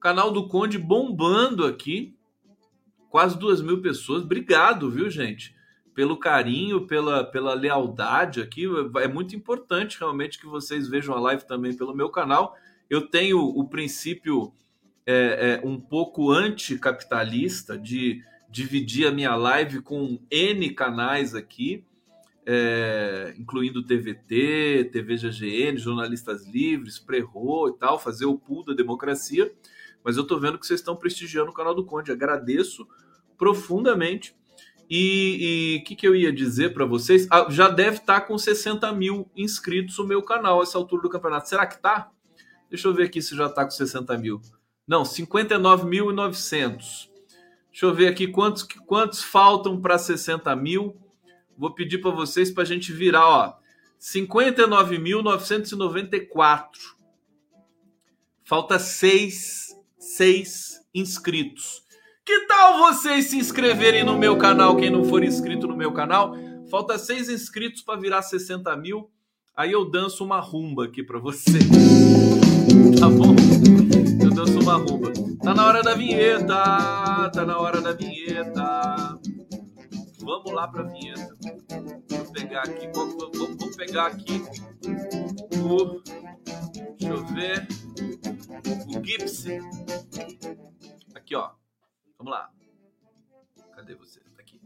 [0.00, 2.18] canal do Conde bombando aqui,
[3.08, 4.24] quase duas mil pessoas.
[4.24, 5.54] Obrigado, viu, gente?
[5.94, 8.64] Pelo carinho, pela, pela lealdade aqui.
[9.00, 12.56] É muito importante realmente que vocês vejam a live também pelo meu canal
[12.90, 14.52] eu tenho o princípio
[15.06, 21.84] é, é, um pouco anticapitalista de dividir a minha live com N canais aqui,
[22.44, 29.52] é, incluindo TVT, TV GGN, Jornalistas Livres, Prerro e tal, fazer o pool da democracia.
[30.02, 32.10] Mas eu estou vendo que vocês estão prestigiando o canal do Conde.
[32.10, 32.88] Agradeço
[33.38, 34.34] profundamente.
[34.88, 37.28] E o que, que eu ia dizer para vocês?
[37.30, 41.08] Ah, já deve estar tá com 60 mil inscritos o meu canal essa altura do
[41.08, 41.48] campeonato.
[41.48, 42.10] Será que tá?
[42.70, 44.40] Deixa eu ver aqui se já está com 60 mil.
[44.86, 47.10] Não, 59.900.
[47.70, 50.96] Deixa eu ver aqui quantos, quantos faltam para 60 mil.
[51.56, 53.54] Vou pedir para vocês para a gente virar, ó.
[54.00, 56.68] 59.994.
[58.44, 61.82] Falta seis, seis inscritos.
[62.24, 66.34] Que tal vocês se inscreverem no meu canal, quem não for inscrito no meu canal?
[66.70, 69.10] Falta seis inscritos para virar 60 mil.
[69.56, 72.29] Aí eu danço uma rumba aqui para vocês.
[72.98, 73.34] Tá bom?
[74.22, 75.12] Eu dança uma rumba.
[75.42, 79.18] Tá na hora da vinheta, tá na hora da vinheta.
[80.20, 81.34] Vamos lá pra vinheta.
[82.08, 84.42] Vou pegar aqui, vou, vou, vou pegar aqui
[85.58, 86.00] o.
[86.98, 87.66] Deixa eu ver.
[88.94, 89.58] O Gibson.
[91.14, 91.50] Aqui, ó.
[92.18, 92.50] Vamos lá.
[93.74, 94.20] Cadê você?
[94.20, 94.60] Tá aqui.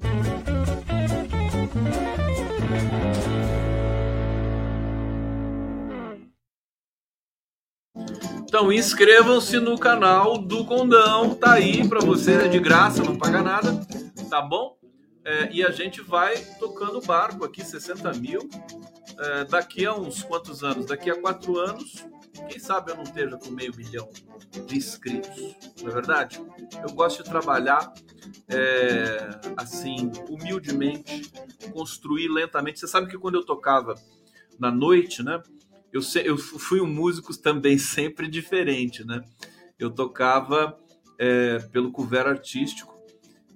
[8.54, 13.42] Então inscrevam-se no canal do Condão, tá aí para você, é de graça, não paga
[13.42, 13.84] nada,
[14.30, 14.78] tá bom?
[15.24, 18.48] É, e a gente vai tocando o barco aqui, 60 mil.
[19.18, 20.86] É, daqui a uns quantos anos?
[20.86, 22.06] Daqui a quatro anos,
[22.48, 24.08] quem sabe eu não esteja com meio milhão
[24.68, 26.40] de inscritos, não é verdade?
[26.80, 27.92] Eu gosto de trabalhar
[28.46, 31.28] é, assim, humildemente,
[31.72, 32.78] construir lentamente.
[32.78, 33.96] Você sabe que quando eu tocava
[34.60, 35.42] na noite, né?
[35.94, 39.22] Eu, eu fui um músico também sempre diferente, né?
[39.78, 40.76] Eu tocava
[41.16, 42.92] é, pelo couvert artístico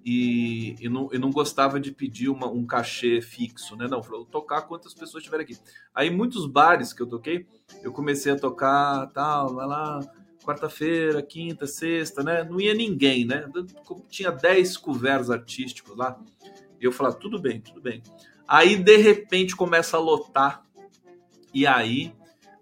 [0.05, 3.89] e, e, não, e não gostava de pedir uma, um cachê fixo, né?
[3.89, 5.59] Não, falou, tocar quantas pessoas estiverem aqui.
[5.93, 7.45] Aí, muitos bares que eu toquei,
[7.83, 10.01] eu comecei a tocar, tal, vai lá,
[10.45, 12.45] quarta-feira, quinta, sexta, né?
[12.45, 13.51] Não ia ninguém, né?
[14.09, 16.17] Tinha 10 couverts artísticos lá.
[16.81, 18.01] E eu falava, tudo bem, tudo bem.
[18.47, 20.65] Aí, de repente, começa a lotar.
[21.53, 22.15] E aí,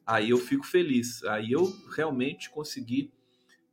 [0.06, 1.24] aí eu fico feliz.
[1.24, 3.10] Aí eu realmente consegui,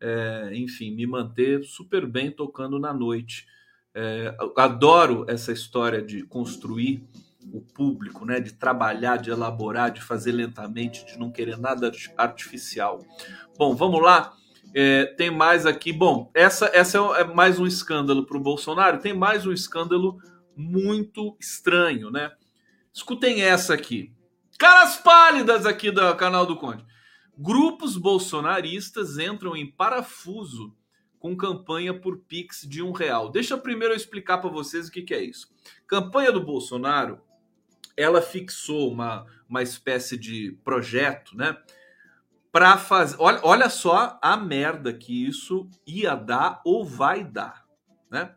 [0.01, 3.45] é, enfim, me manter super bem tocando na noite.
[3.93, 7.07] É, adoro essa história de construir
[7.51, 8.39] o público, né?
[8.39, 13.05] De trabalhar, de elaborar, de fazer lentamente, de não querer nada artificial.
[13.57, 14.33] Bom, vamos lá.
[14.73, 15.93] É, tem mais aqui.
[15.93, 18.99] Bom, essa, essa é mais um escândalo para o Bolsonaro.
[18.99, 20.17] Tem mais um escândalo
[20.55, 22.31] muito estranho, né?
[22.91, 24.11] Escutem essa aqui.
[24.57, 26.85] Caras pálidas aqui do canal do Conde.
[27.37, 30.75] Grupos bolsonaristas entram em parafuso
[31.19, 33.29] com campanha por Pix de um real.
[33.29, 35.47] Deixa primeiro eu explicar para vocês o que, que é isso.
[35.87, 37.21] Campanha do Bolsonaro,
[37.97, 41.57] ela fixou uma, uma espécie de projeto, né?
[42.51, 43.15] Para fazer.
[43.19, 47.65] Olha, olha só a merda que isso ia dar ou vai dar,
[48.11, 48.35] né?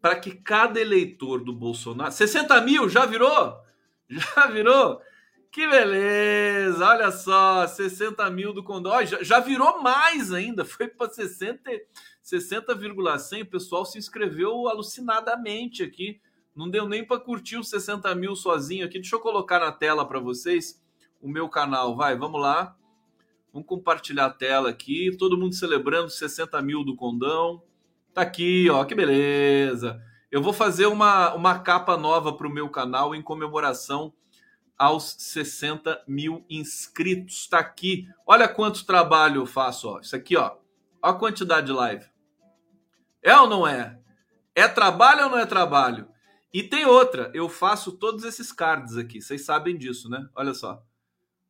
[0.00, 2.12] Para que cada eleitor do Bolsonaro.
[2.12, 3.60] 60 mil já virou?
[4.08, 5.00] Já virou?
[5.52, 6.82] Que beleza!
[6.82, 9.04] Olha só, 60 mil do Condor.
[9.04, 11.78] Já, já virou mais ainda, foi para 60,100.
[12.22, 12.72] 60,
[13.42, 16.18] o pessoal se inscreveu alucinadamente aqui.
[16.56, 18.98] Não deu nem para curtir os 60 mil sozinho aqui.
[18.98, 20.82] Deixa eu colocar na tela para vocês
[21.20, 21.94] o meu canal.
[21.96, 22.74] Vai, vamos lá.
[23.52, 25.14] Vamos compartilhar a tela aqui.
[25.18, 27.62] Todo mundo celebrando 60 mil do Condão.
[28.14, 30.02] Tá aqui, ó, que beleza.
[30.30, 34.14] Eu vou fazer uma, uma capa nova para o meu canal em comemoração
[34.82, 37.42] aos 60 mil inscritos.
[37.42, 38.08] Está aqui.
[38.26, 39.88] Olha quanto trabalho eu faço.
[39.88, 40.00] Ó.
[40.00, 40.56] Isso aqui, ó.
[41.00, 42.04] Olha a quantidade de live.
[43.22, 44.00] É ou não é?
[44.56, 46.08] É trabalho ou não é trabalho?
[46.52, 47.30] E tem outra.
[47.32, 49.22] Eu faço todos esses cards aqui.
[49.22, 50.28] Vocês sabem disso, né?
[50.34, 50.82] Olha só.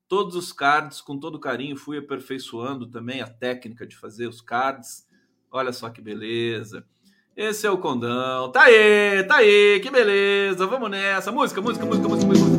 [0.06, 5.08] Todos os cards, com todo carinho, fui aperfeiçoando também a técnica de fazer os cards.
[5.50, 6.86] Olha só que beleza.
[7.34, 8.52] Esse é o condão.
[8.52, 10.66] Tá aí, tá aí, que beleza.
[10.66, 11.32] Vamos nessa.
[11.32, 12.51] Música, música, música, música, música.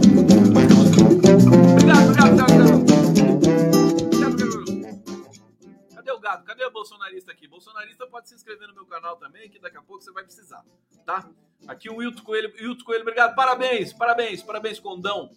[6.84, 7.48] Bolsonarista aqui?
[7.48, 10.64] Bolsonarista pode se inscrever no meu canal também, que daqui a pouco você vai precisar,
[11.06, 11.30] tá?
[11.66, 13.34] Aqui o Wilton Coelho, Wilton Coelho, obrigado.
[13.36, 15.32] Parabéns, parabéns, parabéns, Condão.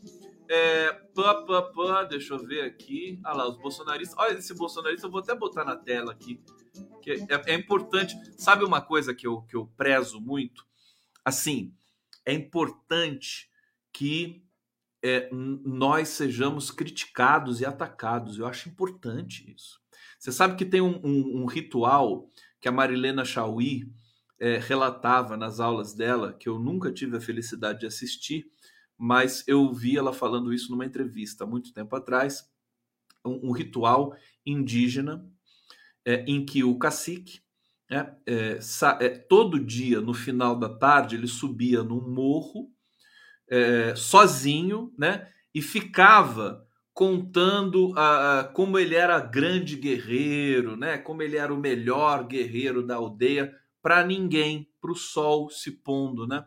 [0.49, 3.21] É, pá, pá, pá, deixa eu ver aqui.
[3.25, 4.19] Ah lá, os bolsonaristas.
[4.19, 6.41] Olha esse bolsonarista, eu vou até botar na tela aqui.
[7.01, 8.17] Que é, é importante.
[8.37, 10.67] Sabe uma coisa que eu, que eu prezo muito?
[11.25, 11.73] Assim,
[12.25, 13.49] é importante
[13.93, 14.45] que
[15.03, 18.39] é, nós sejamos criticados e atacados.
[18.39, 19.81] Eu acho importante isso.
[20.27, 22.29] Você sabe que tem um, um, um ritual
[22.61, 23.89] que a Marilena Chauí
[24.41, 28.51] é, relatava nas aulas dela, que eu nunca tive a felicidade de assistir,
[28.99, 32.43] mas eu vi ela falando isso numa entrevista há muito tempo atrás.
[33.25, 35.25] Um, um ritual indígena
[36.05, 37.41] é, em que o cacique,
[38.27, 42.69] é, todo dia, no final da tarde, ele subia num morro
[43.95, 45.31] sozinho, né?
[45.55, 46.66] E ficava
[46.97, 47.93] contando
[48.55, 50.97] como ele era grande guerreiro, né?
[50.97, 56.27] Como ele era o melhor guerreiro da aldeia para ninguém, para o sol se pondo,
[56.27, 56.47] né?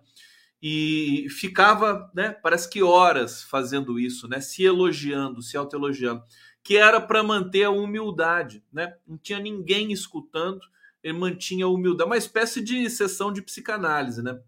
[0.60, 2.32] E ficava, né?
[2.32, 4.42] Parece que horas fazendo isso, né?
[4.42, 6.24] Se elogiando, se autoelogiando,
[6.64, 8.96] que era para manter a humildade, né?
[9.06, 10.62] Não tinha ninguém escutando,
[11.04, 14.40] ele mantinha a humildade, uma espécie de sessão de psicanálise, né?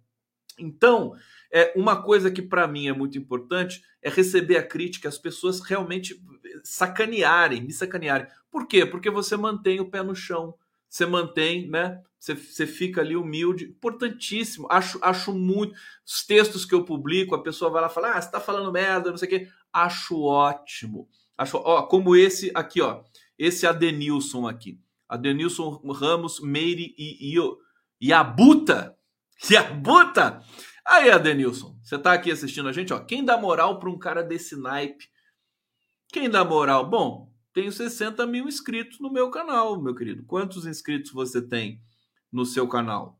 [0.61, 1.13] Então,
[1.51, 5.61] é uma coisa que para mim é muito importante é receber a crítica, as pessoas
[5.61, 6.19] realmente
[6.63, 8.27] sacanearem, me sacanearem.
[8.49, 8.85] Por quê?
[8.85, 10.55] Porque você mantém o pé no chão,
[10.89, 12.01] você mantém, né?
[12.19, 14.67] Você, você fica ali humilde, importantíssimo.
[14.69, 15.73] Acho, acho muito.
[16.05, 19.09] Os textos que eu publico, a pessoa vai lá falar, ah, você tá falando merda,
[19.09, 19.47] não sei o quê.
[19.73, 21.07] Acho ótimo.
[21.37, 23.03] Acho, ó, como esse aqui, ó.
[23.37, 24.79] Esse Adenilson aqui.
[25.09, 27.39] Adenilson Ramos, Meire e, e,
[27.99, 28.95] e Abuta.
[29.49, 30.41] E Abuta!
[30.85, 32.99] Aí, Adenilson, você tá aqui assistindo a gente, ó.
[32.99, 35.09] Quem dá moral para um cara desse naipe?
[36.11, 36.89] Quem dá moral?
[36.89, 40.23] Bom, tenho 60 mil inscritos no meu canal, meu querido.
[40.25, 41.81] Quantos inscritos você tem
[42.31, 43.19] no seu canal?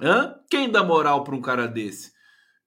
[0.00, 0.34] Hã?
[0.50, 2.12] Quem dá moral para um cara desse?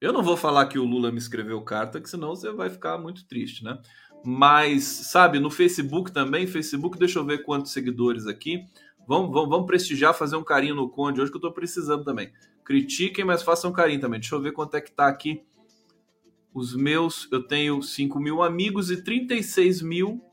[0.02, 2.98] Eu não vou falar que o Lula me escreveu carta, que senão você vai ficar
[2.98, 3.78] muito triste, né?
[4.24, 8.64] Mas, sabe, no Facebook também, Facebook, deixa eu ver quantos seguidores aqui.
[9.08, 12.32] Vamos, vamos, vamos prestigiar, fazer um carinho no Conde hoje que eu tô precisando também.
[12.70, 14.20] Critiquem, mas façam carinho também.
[14.20, 15.42] Deixa eu ver quanto é que tá aqui.
[16.54, 20.24] Os meus, eu tenho 5 mil amigos e 36 mil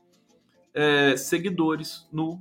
[0.71, 2.39] é, seguidores no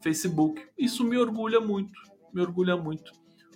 [0.00, 0.66] Facebook.
[0.76, 1.92] Isso me orgulha muito,
[2.34, 3.12] me orgulha muito.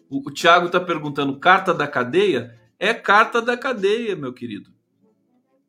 [0.08, 2.56] O, o Thiago está perguntando: carta da cadeia?
[2.78, 4.70] É carta da cadeia, meu querido.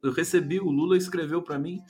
[0.03, 1.81] Eu recebi, o Lula escreveu para mim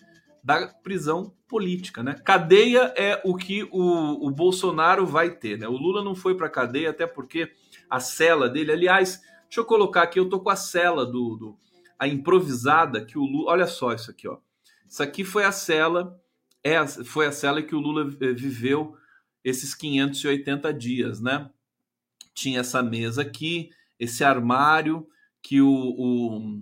[0.41, 2.13] da prisão política, né?
[2.23, 5.67] Cadeia é o que o, o Bolsonaro vai ter, né?
[5.67, 7.51] O Lula não foi para cadeia até porque
[7.89, 11.57] a cela dele, aliás, deixa eu colocar aqui, eu tô com a cela do, do
[11.97, 14.37] a improvisada que o Lula, olha só isso aqui, ó.
[14.87, 16.19] Isso aqui foi a cela
[16.63, 18.97] é foi a cela que o Lula eh, viveu
[19.43, 21.49] esses 580 dias, né?
[22.33, 23.69] Tinha essa mesa aqui,
[23.99, 25.07] esse armário
[25.41, 26.61] que o, o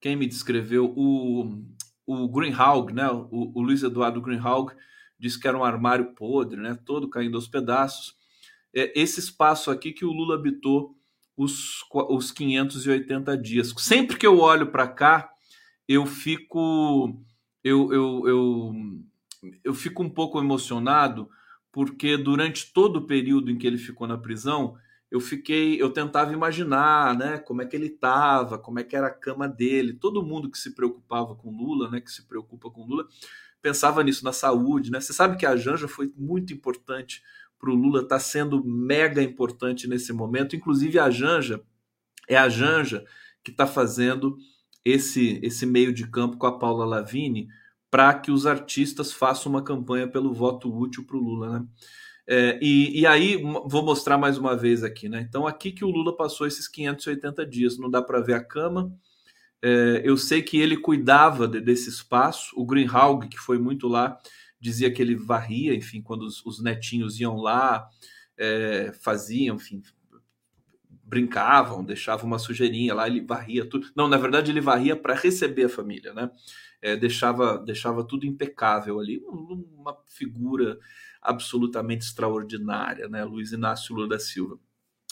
[0.00, 1.62] quem me descreveu o
[2.06, 3.08] o Greenhalg, né?
[3.10, 4.74] O, o Luiz Eduardo Greenhalg
[5.18, 6.78] disse que era um armário podre, né?
[6.84, 8.16] Todo caindo aos pedaços.
[8.74, 10.96] É esse espaço aqui que o Lula habitou
[11.36, 13.74] os, os 580 dias.
[13.78, 15.30] Sempre que eu olho para cá,
[15.88, 17.24] eu fico
[17.62, 18.74] eu, eu, eu,
[19.64, 21.28] eu fico um pouco emocionado
[21.72, 24.76] porque durante todo o período em que ele ficou na prisão,
[25.10, 29.08] eu fiquei, eu tentava imaginar, né, como é que ele estava, como é que era
[29.08, 29.94] a cama dele.
[29.94, 33.08] Todo mundo que se preocupava com Lula, né, que se preocupa com Lula,
[33.60, 35.00] pensava nisso na saúde, né?
[35.00, 37.22] Você sabe que a Janja foi muito importante
[37.58, 40.56] para o Lula, está sendo mega importante nesse momento.
[40.56, 41.62] Inclusive a Janja
[42.28, 43.04] é a Janja
[43.42, 44.36] que está fazendo
[44.84, 47.48] esse esse meio de campo com a Paula Lavini
[47.90, 51.66] para que os artistas façam uma campanha pelo voto útil para o Lula, né?
[52.26, 55.20] É, e, e, aí, vou mostrar mais uma vez aqui, né?
[55.28, 58.90] Então, aqui que o Lula passou esses 580 dias, não dá para ver a cama.
[59.62, 62.52] É, eu sei que ele cuidava de, desse espaço.
[62.56, 64.18] O Greenhalg, que foi muito lá,
[64.64, 67.86] dizia que ele varria, enfim, quando os, os netinhos iam lá,
[68.38, 69.82] é, faziam, enfim,
[71.04, 73.90] brincavam, deixavam uma sujeirinha lá, ele varria tudo.
[73.94, 76.30] Não, na verdade, ele varria para receber a família, né?
[76.80, 79.22] É, deixava, deixava tudo impecável ali.
[79.26, 80.78] Uma figura
[81.20, 83.22] absolutamente extraordinária, né?
[83.22, 84.58] Luiz Inácio Lula da Silva.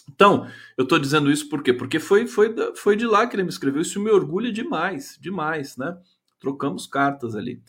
[0.08, 1.74] Então, eu estou dizendo isso por quê?
[1.74, 3.82] Porque foi, foi, foi de lá que ele me escreveu.
[3.82, 5.96] Isso me orgulha demais, demais, né?
[6.40, 7.62] Trocamos cartas ali.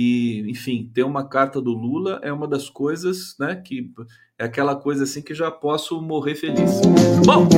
[0.00, 3.56] E, enfim, ter uma carta do Lula é uma das coisas, né?
[3.56, 3.90] Que
[4.38, 6.80] é aquela coisa assim que já posso morrer feliz.
[7.26, 7.48] Bom,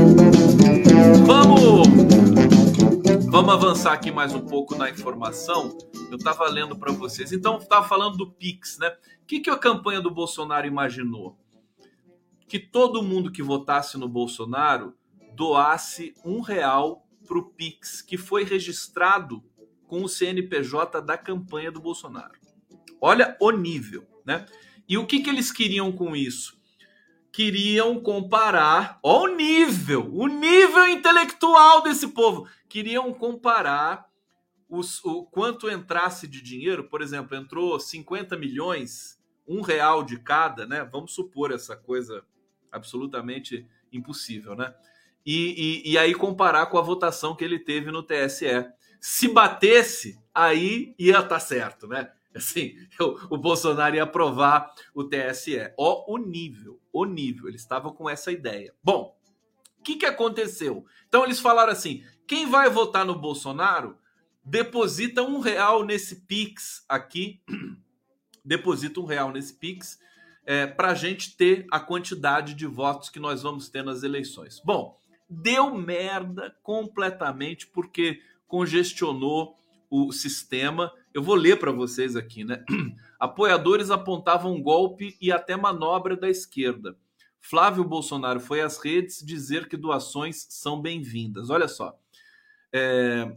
[1.26, 1.86] vamos
[3.30, 5.76] Vamos avançar aqui mais um pouco na informação.
[6.10, 7.30] Eu estava lendo para vocês.
[7.30, 8.88] Então, estava falando do Pix, né?
[9.22, 11.36] O que, que a campanha do Bolsonaro imaginou?
[12.48, 14.94] Que todo mundo que votasse no Bolsonaro
[15.34, 19.44] doasse um real para o Pix, que foi registrado
[19.90, 22.38] com o CNPJ da campanha do Bolsonaro.
[23.00, 24.46] Olha o nível, né?
[24.88, 26.58] E o que, que eles queriam com isso?
[27.32, 34.10] queriam comparar, ó o nível, o nível intelectual desse povo, queriam comparar
[34.68, 39.16] os, o quanto entrasse de dinheiro, por exemplo, entrou 50 milhões,
[39.46, 40.84] um real de cada, né?
[40.84, 42.24] Vamos supor essa coisa
[42.70, 44.74] absolutamente impossível, né?
[45.24, 48.66] E, e, e aí comparar com a votação que ele teve no TSE.
[49.00, 52.10] Se batesse, aí ia estar tá certo, né?
[52.34, 52.74] Assim,
[53.30, 55.72] o, Bolsonaro ia aprovar o TSE.
[55.76, 57.48] Ó, o nível, o nível.
[57.48, 58.74] Eles estavam com essa ideia.
[58.82, 59.16] Bom,
[59.78, 60.84] o que, que aconteceu?
[61.08, 63.98] Então eles falaram assim: quem vai votar no Bolsonaro
[64.44, 67.40] deposita um real nesse Pix aqui,
[68.44, 69.98] deposita um real nesse Pix
[70.44, 74.60] é, para a gente ter a quantidade de votos que nós vamos ter nas eleições.
[74.64, 74.98] Bom,
[75.28, 78.20] deu merda completamente porque
[78.50, 79.56] congestionou
[79.88, 82.64] o sistema eu vou ler para vocês aqui, né?
[83.18, 86.96] Apoiadores apontavam golpe e até manobra da esquerda.
[87.40, 91.50] Flávio Bolsonaro foi às redes dizer que doações são bem-vindas.
[91.50, 91.98] Olha só.
[92.72, 93.36] É,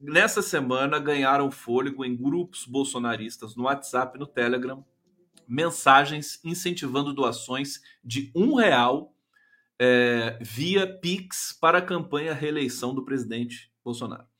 [0.00, 4.84] nessa semana ganharam fôlego em grupos bolsonaristas no WhatsApp e no Telegram
[5.46, 9.14] mensagens incentivando doações de um real
[9.78, 14.31] é, via Pix para a campanha reeleição do presidente Bolsonaro.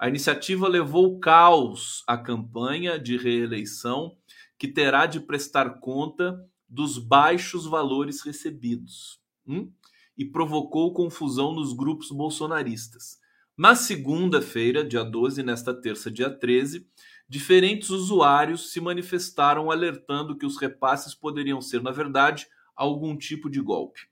[0.00, 4.16] A iniciativa levou caos à campanha de reeleição,
[4.58, 9.70] que terá de prestar conta dos baixos valores recebidos hum?
[10.16, 13.18] e provocou confusão nos grupos bolsonaristas.
[13.54, 16.88] Na segunda-feira, dia 12, nesta terça, dia 13,
[17.28, 23.60] diferentes usuários se manifestaram alertando que os repasses poderiam ser, na verdade, algum tipo de
[23.60, 24.09] golpe.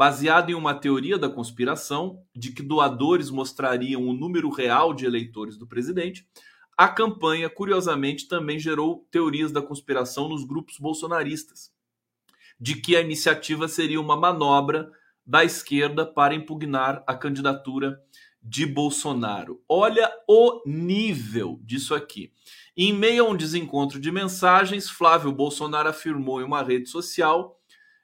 [0.00, 5.58] Baseado em uma teoria da conspiração de que doadores mostrariam o número real de eleitores
[5.58, 6.26] do presidente,
[6.74, 11.70] a campanha, curiosamente, também gerou teorias da conspiração nos grupos bolsonaristas,
[12.58, 14.90] de que a iniciativa seria uma manobra
[15.26, 18.00] da esquerda para impugnar a candidatura
[18.42, 19.62] de Bolsonaro.
[19.68, 22.32] Olha o nível disso aqui.
[22.74, 27.59] Em meio a um desencontro de mensagens, Flávio Bolsonaro afirmou em uma rede social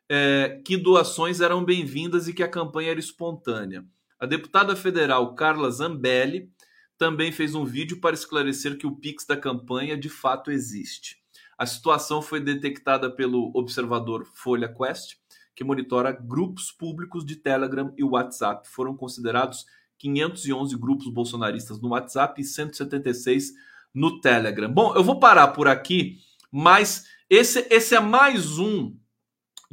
[0.09, 3.85] é, que doações eram bem-vindas e que a campanha era espontânea.
[4.19, 6.51] A deputada federal Carla Zambelli
[6.97, 11.19] também fez um vídeo para esclarecer que o Pix da campanha de fato existe.
[11.59, 15.17] A situação foi detectada pelo observador Folha Quest,
[15.55, 18.69] que monitora grupos públicos de Telegram e WhatsApp.
[18.69, 19.65] Foram considerados
[19.99, 23.53] 511 grupos bolsonaristas no WhatsApp e 176
[23.93, 24.71] no Telegram.
[24.71, 26.19] Bom, eu vou parar por aqui,
[26.51, 28.95] mas esse, esse é mais um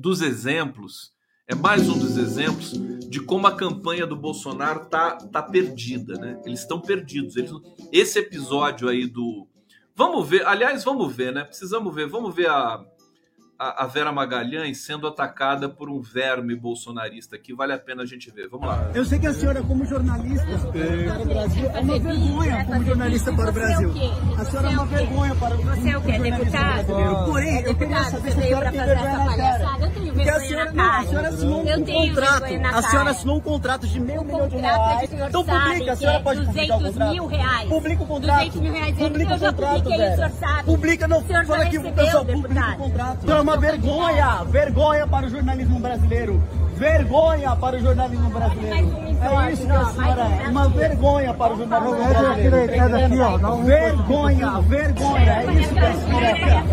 [0.03, 1.13] dos exemplos,
[1.47, 2.73] é mais um dos exemplos
[3.09, 6.41] de como a campanha do Bolsonaro tá, tá perdida, né?
[6.45, 7.37] Eles estão perdidos.
[7.37, 7.51] Eles,
[7.89, 9.47] esse episódio aí do.
[9.95, 11.45] Vamos ver, aliás, vamos ver, né?
[11.45, 12.83] Precisamos ver, vamos ver a,
[13.69, 18.29] a, Vera Magalhães sendo atacada por um verme bolsonarista que vale a pena a gente
[18.29, 18.49] ver.
[18.49, 18.91] Vamos lá.
[18.93, 21.03] Eu sei que a senhora, como jornalista é...
[21.07, 23.93] para o Brasil, é uma vergonha como jornalista para o Brasil.
[24.37, 26.19] A senhora é uma vergonha para o Você é o quê?
[26.19, 27.25] Deputado?
[27.25, 29.77] Porém, eu queria saber se a senhora tem vergonha na cara.
[29.79, 30.99] Eu tenho vergonha na cara.
[30.99, 32.43] A senhora assinou um contrato.
[32.73, 35.09] A senhora assinou um contrato de meio milhão de reais.
[35.13, 37.11] Então publica, a senhora pode publicar o contrato.
[37.11, 37.69] mil reais.
[37.69, 38.45] Publica o contrato.
[38.45, 38.97] 200 mil reais.
[38.97, 40.33] Publica o contrato, velho.
[40.65, 45.79] Publica, não, fala aqui pro pessoal, publica o contrato uma vergonha, vergonha para o jornalismo
[45.79, 46.41] brasileiro.
[46.75, 48.91] Vergonha para o jornalismo brasileiro.
[49.21, 50.47] É isso que a senhora é.
[50.47, 52.55] Uma vergonha para o jornalismo brasileiro.
[53.63, 55.33] Vergonha, vergonha.
[55.33, 56.63] É isso que a senhora é.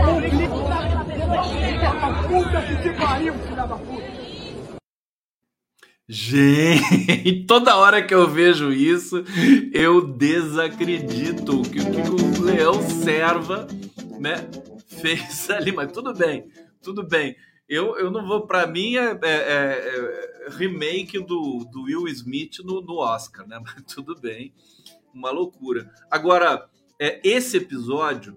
[2.29, 4.21] Puta que te pariu, filha da puta.
[6.09, 9.23] Gente, toda hora que eu vejo isso,
[9.73, 13.69] eu desacredito que o que o Leão Serva,
[14.19, 14.45] né,
[14.89, 16.47] fez ali, mas tudo bem
[16.83, 17.37] tudo bem.
[17.69, 18.47] Eu, eu não vou.
[18.47, 23.61] Para mim é, é, é, é, remake do, do Will Smith no, no Oscar, né?
[23.63, 24.53] Mas tudo bem,
[25.15, 25.89] uma loucura.
[26.11, 26.69] Agora,
[26.99, 28.37] é, esse episódio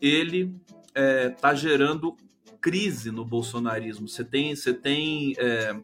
[0.00, 0.54] ele
[0.94, 2.16] é, tá gerando
[2.60, 4.08] crise no bolsonarismo.
[4.08, 5.74] Você tem, você tem é,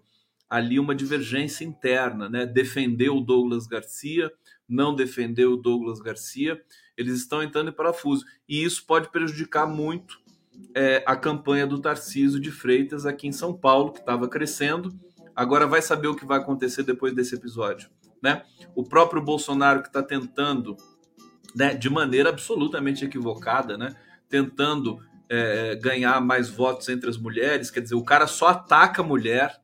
[0.50, 2.44] ali uma divergência interna, né?
[2.44, 4.30] Defender o Douglas Garcia,
[4.68, 6.62] não defender o Douglas Garcia.
[6.94, 10.21] Eles estão entrando em parafuso e isso pode prejudicar muito
[10.74, 14.92] é, a campanha do Tarciso de Freitas aqui em São Paulo, que estava crescendo.
[15.34, 17.88] Agora vai saber o que vai acontecer depois desse episódio.
[18.22, 18.42] Né?
[18.74, 20.76] O próprio Bolsonaro que está tentando,
[21.54, 23.94] né, de maneira absolutamente equivocada, né,
[24.28, 24.98] tentando
[25.28, 29.58] é, ganhar mais votos entre as mulheres, quer dizer, o cara só ataca a mulher,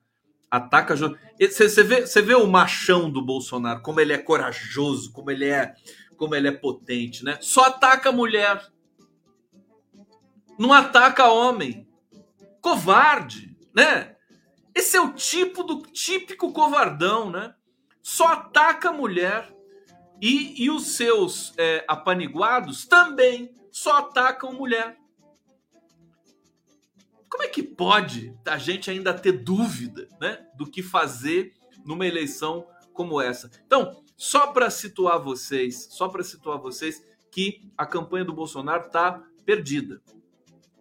[0.51, 0.97] ataca.
[0.97, 5.75] Você vê, vê o machão do Bolsonaro, como ele é corajoso, como ele é,
[6.17, 7.39] como ele é potente, né?
[7.41, 8.61] Só ataca a mulher
[10.59, 11.89] não ataca homem.
[12.61, 14.17] Covarde, né?
[14.75, 17.55] Esse é o tipo do típico covardão, né?
[18.03, 19.55] Só ataca mulher.
[20.21, 24.99] E, e os seus é, apaniguados também só atacam mulher.
[27.31, 31.55] Como é que pode a gente ainda ter dúvida né, do que fazer
[31.85, 33.51] numa eleição como essa?
[33.65, 37.01] Então, só para situar vocês, só para situar vocês
[37.31, 40.03] que a campanha do Bolsonaro está perdida.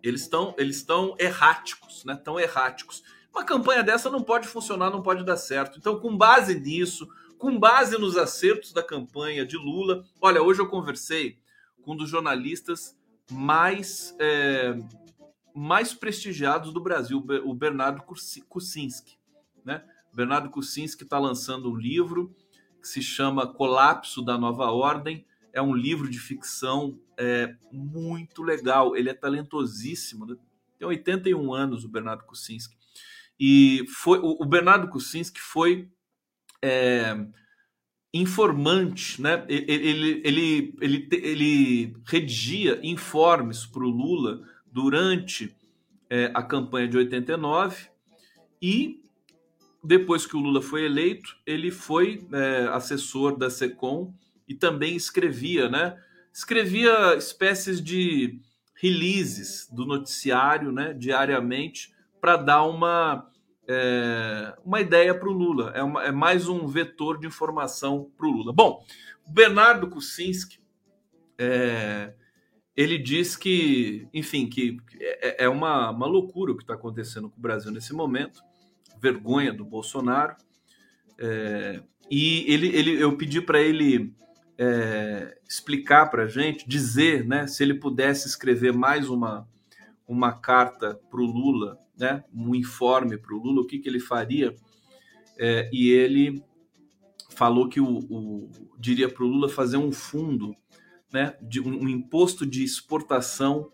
[0.03, 2.15] Eles estão eles estão erráticos, né?
[2.15, 3.03] Tão erráticos.
[3.31, 5.77] Uma campanha dessa não pode funcionar, não pode dar certo.
[5.77, 10.67] Então, com base nisso, com base nos acertos da campanha de Lula, olha, hoje eu
[10.67, 11.39] conversei
[11.83, 12.97] com um dos jornalistas
[13.31, 14.75] mais é,
[15.53, 18.03] mais prestigiados do Brasil, o Bernardo
[18.47, 19.17] Kucinski,
[19.65, 19.83] né?
[20.13, 22.35] Bernardo Kucinski está lançando um livro
[22.81, 25.25] que se chama Colapso da Nova Ordem
[25.57, 28.95] é um livro de ficção é, muito legal.
[28.95, 30.35] Ele é talentosíssimo, né?
[30.77, 32.77] tem 81 anos, o Bernardo Kucinski.
[33.39, 35.87] E foi o, Bernardo Kuczynski foi
[36.61, 37.15] é,
[38.13, 39.45] informante, né?
[39.47, 45.55] Ele, ele, ele, ele, ele redigia informes para o Lula durante
[46.09, 47.89] é, a campanha de 89
[48.61, 49.03] e
[49.83, 54.13] depois que o Lula foi eleito, ele foi é, assessor da SECOM
[54.47, 56.01] e também escrevia, né?
[56.37, 58.39] Escrevia espécies de
[58.79, 63.27] releases do noticiário, né, diariamente, para dar uma
[63.67, 65.71] é, uma ideia para o Lula.
[65.73, 68.53] É, uma, é, mais um vetor de informação para o Lula.
[68.53, 68.85] Bom,
[69.27, 70.59] Bernardo Kuczynski,
[71.39, 72.13] é,
[72.75, 77.39] ele diz que, enfim, que é, é uma, uma loucura o que está acontecendo com
[77.39, 78.43] o Brasil nesse momento,
[79.01, 80.35] vergonha do Bolsonaro.
[81.17, 81.81] É,
[82.11, 84.15] e ele, ele, eu pedi para ele
[84.57, 89.47] é, explicar para a gente, dizer, né, se ele pudesse escrever mais uma,
[90.07, 93.99] uma carta para o Lula né, um informe para o Lula, o que, que ele
[93.99, 94.55] faria,
[95.37, 96.43] é, e ele
[97.29, 100.55] falou que o, o diria para o Lula fazer um fundo,
[101.11, 103.71] né, de um, um imposto de exportação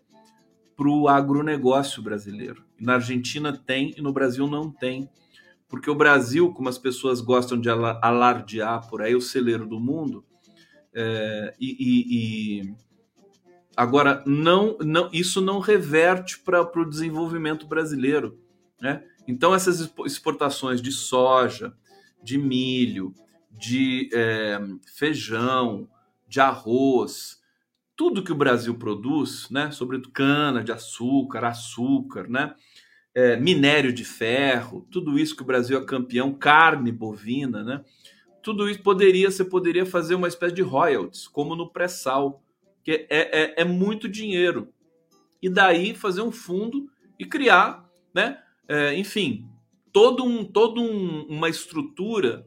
[0.76, 2.64] para o agronegócio brasileiro.
[2.80, 5.08] Na Argentina tem e no Brasil não tem,
[5.68, 10.24] porque o Brasil, como as pessoas gostam de alardear por aí, o celeiro do mundo,
[10.94, 12.74] é, e, e, e
[13.76, 18.38] Agora, não, não, isso não reverte para o desenvolvimento brasileiro.
[18.80, 19.02] Né?
[19.26, 21.74] Então, essas exportações de soja,
[22.22, 23.12] de milho,
[23.50, 24.60] de é,
[24.94, 25.88] feijão,
[26.28, 27.40] de arroz,
[27.96, 29.70] tudo que o Brasil produz, né?
[29.72, 32.54] sobretudo cana de açúcar, açúcar, né?
[33.16, 37.80] É, minério de ferro, tudo isso que o Brasil é campeão, carne bovina, né?
[38.44, 42.42] Tudo isso poderia, você poderia fazer uma espécie de royalties, como no pré-sal
[42.84, 44.68] que é, é, é muito dinheiro.
[45.40, 48.38] E daí fazer um fundo e criar, né?
[48.68, 49.48] É, enfim,
[49.90, 52.46] todo um, todo um, uma estrutura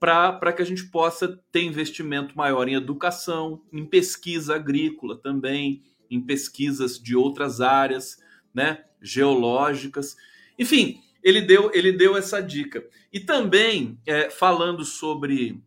[0.00, 6.20] para que a gente possa ter investimento maior em educação, em pesquisa agrícola também, em
[6.20, 8.18] pesquisas de outras áreas,
[8.52, 10.16] né, geológicas.
[10.58, 12.84] Enfim, ele deu, ele deu essa dica.
[13.12, 15.62] E também, é, falando sobre,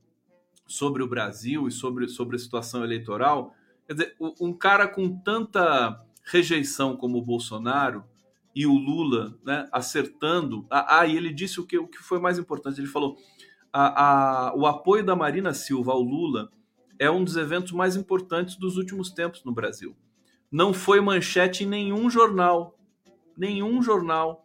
[0.67, 6.01] sobre o Brasil e sobre, sobre a situação eleitoral, Quer dizer, um cara com tanta
[6.23, 8.03] rejeição como o Bolsonaro
[8.55, 10.65] e o Lula né, acertando.
[10.69, 13.17] Ah, e ele disse o que, o que foi mais importante: ele falou
[13.71, 16.51] a, a, o apoio da Marina Silva ao Lula
[16.97, 19.95] é um dos eventos mais importantes dos últimos tempos no Brasil.
[20.49, 22.79] Não foi manchete em nenhum jornal,
[23.35, 24.42] nenhum jornal.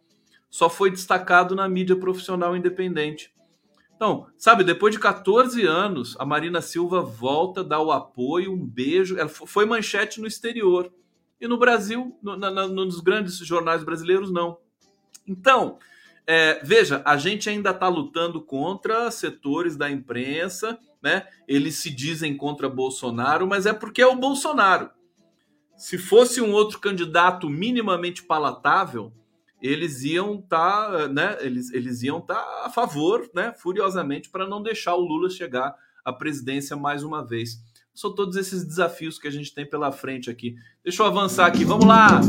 [0.49, 3.31] Só foi destacado na mídia profissional independente.
[3.95, 9.17] Então, sabe, depois de 14 anos, a Marina Silva volta, dá o apoio, um beijo.
[9.17, 10.91] Ela foi manchete no exterior.
[11.39, 14.57] E no Brasil, no, na, nos grandes jornais brasileiros, não.
[15.27, 15.77] Então,
[16.25, 21.27] é, veja, a gente ainda está lutando contra setores da imprensa, né?
[21.47, 24.91] Eles se dizem contra Bolsonaro, mas é porque é o Bolsonaro.
[25.75, 29.11] Se fosse um outro candidato minimamente palatável,
[29.61, 31.37] eles iam estar, tá, né?
[31.41, 33.53] Eles, eles iam estar tá a favor, né?
[33.57, 37.61] Furiosamente para não deixar o Lula chegar à presidência mais uma vez.
[37.93, 40.55] São todos esses desafios que a gente tem pela frente aqui.
[40.83, 41.65] Deixa eu avançar aqui.
[41.65, 42.21] Vamos lá.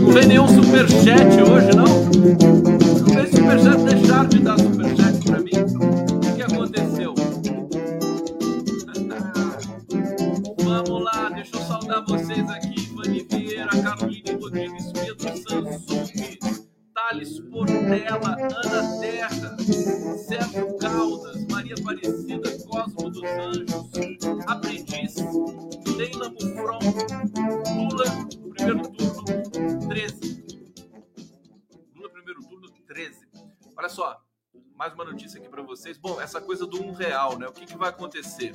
[0.00, 1.86] Não vem nenhum superchat hoje, não?
[3.04, 3.76] Não vem superchat.
[3.84, 3.99] Deixaram
[37.38, 37.46] né?
[37.48, 38.54] O que, que vai acontecer?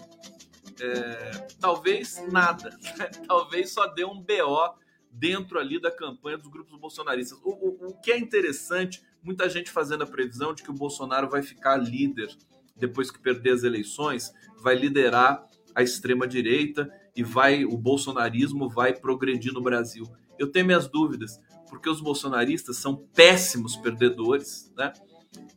[0.80, 3.10] É, talvez nada, né?
[3.28, 4.76] talvez só dê um BO
[5.12, 7.40] dentro ali da campanha dos grupos bolsonaristas.
[7.44, 11.30] O, o, o que é interessante, muita gente fazendo a previsão de que o Bolsonaro
[11.30, 12.36] vai ficar líder
[12.76, 18.94] depois que perder as eleições, vai liderar a extrema direita e vai o bolsonarismo vai
[18.94, 20.06] progredir no Brasil.
[20.38, 24.92] Eu tenho minhas dúvidas, porque os bolsonaristas são péssimos perdedores, né?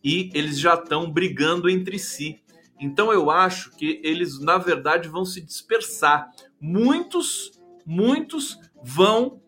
[0.03, 2.41] E eles já estão brigando entre si.
[2.81, 6.31] Então eu acho que eles na verdade vão se dispersar.
[6.61, 7.53] Muitos,
[7.85, 9.43] muitos vão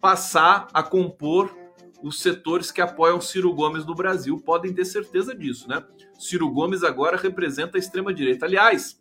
[0.00, 1.56] passar a compor
[2.02, 4.40] os setores que apoiam Ciro Gomes no Brasil.
[4.40, 5.84] Podem ter certeza disso, né?
[6.18, 8.46] Ciro Gomes agora representa a extrema-direita.
[8.46, 8.98] Aliás,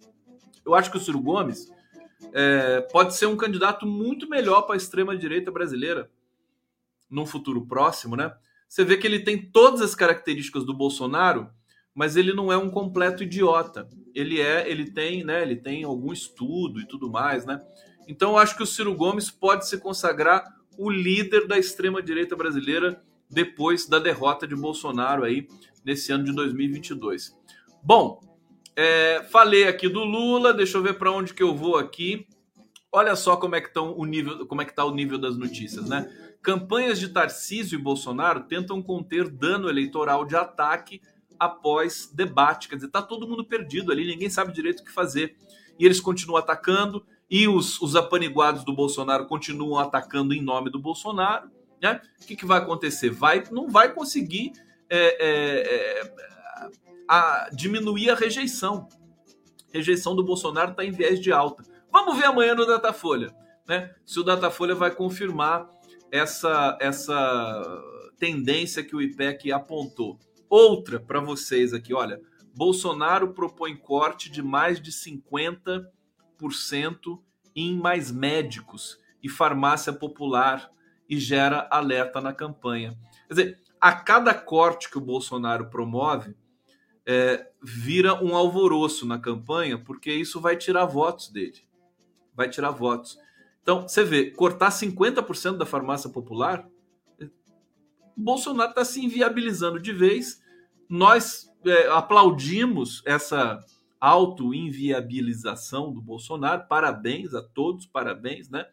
[0.63, 1.71] eu acho que o Ciro Gomes
[2.34, 6.11] é, pode ser um candidato muito melhor para a extrema-direita brasileira
[7.09, 8.32] num futuro próximo, né?
[8.71, 11.49] você vê que ele tem todas as características do Bolsonaro,
[11.93, 13.87] mas ele não é um completo idiota.
[14.13, 15.41] Ele é, ele tem, né?
[15.41, 17.61] Ele tem algum estudo e tudo mais, né?
[18.07, 20.43] Então eu acho que o Ciro Gomes pode se consagrar
[20.77, 25.47] o líder da extrema direita brasileira depois da derrota de Bolsonaro aí
[25.85, 27.35] nesse ano de 2022.
[27.83, 28.21] Bom,
[28.75, 32.27] é, falei aqui do Lula, deixa eu ver para onde que eu vou aqui.
[32.91, 35.37] Olha só como é que estão o nível, como é que tá o nível das
[35.37, 36.11] notícias, né?
[36.41, 41.01] Campanhas de Tarcísio e Bolsonaro tentam conter dano eleitoral de ataque
[41.41, 42.69] após debate.
[42.69, 45.35] Quer dizer, tá todo mundo perdido ali, ninguém sabe direito o que fazer.
[45.79, 50.77] E eles continuam atacando, e os, os apaniguados do Bolsonaro continuam atacando em nome do
[50.77, 51.49] Bolsonaro.
[51.81, 51.99] Né?
[52.21, 53.09] O que, que vai acontecer?
[53.09, 54.51] Vai, não vai conseguir
[54.87, 56.13] é, é, é,
[57.07, 58.87] a diminuir a rejeição.
[59.73, 61.63] A rejeição do Bolsonaro está em viés de alta.
[61.91, 63.35] Vamos ver amanhã no Datafolha,
[63.67, 63.95] né?
[64.05, 65.67] Se o Datafolha vai confirmar
[66.11, 67.83] essa essa
[68.19, 70.19] tendência que o IPEC apontou.
[70.51, 72.21] Outra para vocês aqui, olha,
[72.53, 75.87] Bolsonaro propõe corte de mais de 50%
[77.55, 80.69] em mais médicos e farmácia popular
[81.07, 82.99] e gera alerta na campanha.
[83.29, 86.35] Quer dizer, a cada corte que o Bolsonaro promove,
[87.05, 91.61] é, vira um alvoroço na campanha, porque isso vai tirar votos dele.
[92.35, 93.17] Vai tirar votos.
[93.61, 96.67] Então, você vê, cortar 50% da farmácia popular,
[98.15, 100.40] Bolsonaro está se inviabilizando de vez.
[100.91, 103.63] Nós é, aplaudimos essa
[103.97, 106.67] auto-inviabilização do Bolsonaro.
[106.67, 108.65] Parabéns a todos, parabéns né,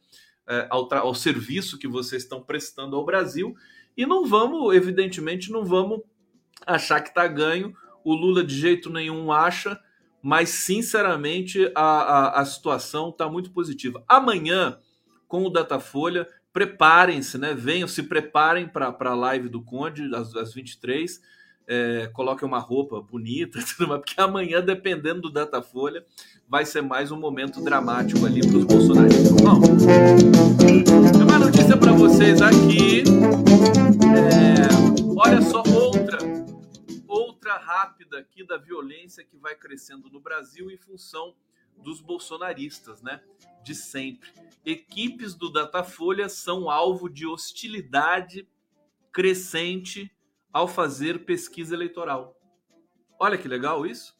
[0.49, 3.55] é, ao, ao serviço que vocês estão prestando ao Brasil.
[3.97, 6.01] E não vamos, evidentemente, não vamos
[6.67, 7.73] achar que está ganho.
[8.03, 9.79] O Lula de jeito nenhum acha,
[10.21, 14.03] mas sinceramente a, a, a situação está muito positiva.
[14.09, 14.77] Amanhã,
[15.29, 17.55] com o Datafolha, preparem-se, né?
[17.55, 21.38] Venham, se preparem para a live do Conde às, às 23
[21.71, 26.03] é, coloquem uma roupa bonita, porque amanhã, dependendo do Datafolha,
[26.49, 29.33] vai ser mais um momento dramático ali para os bolsonaristas.
[29.33, 29.61] Bom,
[31.13, 33.03] tem uma notícia para vocês aqui.
[34.17, 34.67] É,
[35.15, 36.19] olha só outra,
[37.07, 41.35] outra rápida aqui da violência que vai crescendo no Brasil em função
[41.77, 43.21] dos bolsonaristas, né?
[43.63, 44.31] De sempre.
[44.65, 48.49] Equipes do Datafolha são alvo de hostilidade
[49.13, 50.11] crescente
[50.53, 52.37] ao fazer pesquisa eleitoral.
[53.19, 54.17] Olha que legal isso.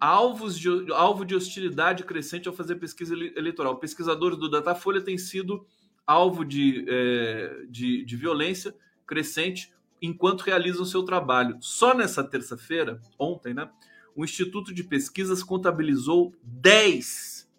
[0.00, 3.78] Alvos de, alvo de hostilidade crescente ao fazer pesquisa eleitoral.
[3.78, 5.66] Pesquisadores do Datafolha têm sido
[6.06, 8.74] alvo de, é, de, de violência
[9.06, 11.56] crescente enquanto realizam seu trabalho.
[11.60, 13.70] Só nessa terça-feira, ontem, né,
[14.14, 17.50] o Instituto de Pesquisas contabilizou 10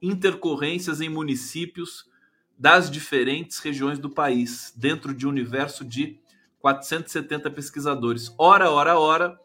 [0.00, 2.10] intercorrências em municípios
[2.58, 6.20] das diferentes regiões do país, dentro de um universo de
[6.62, 8.32] 470 pesquisadores.
[8.38, 9.38] Ora, ora, ora,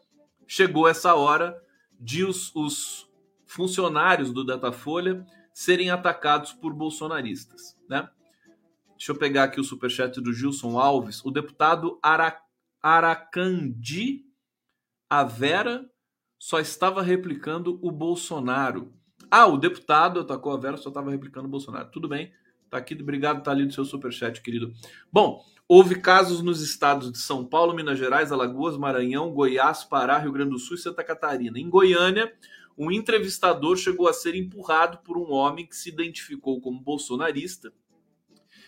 [0.46, 1.60] chegou essa hora
[2.00, 3.10] de os, os
[3.44, 8.08] funcionários do Datafolha serem atacados por bolsonaristas, né?
[8.96, 11.24] Deixa eu pegar aqui o superchat do Gilson Alves.
[11.24, 12.40] O deputado Ara,
[12.82, 14.24] Aracandi
[15.10, 15.88] Avera
[16.38, 18.92] só estava replicando o Bolsonaro.
[19.30, 21.90] Ah, o deputado atacou a Vera, só estava replicando o Bolsonaro.
[21.90, 22.32] Tudo bem.
[22.70, 24.72] Tá aqui, obrigado, tá ali no seu superchat, querido.
[25.12, 30.32] Bom, houve casos nos estados de São Paulo, Minas Gerais, Alagoas, Maranhão, Goiás, Pará, Rio
[30.32, 31.58] Grande do Sul e Santa Catarina.
[31.58, 32.32] Em Goiânia,
[32.76, 37.72] um entrevistador chegou a ser empurrado por um homem que se identificou como bolsonarista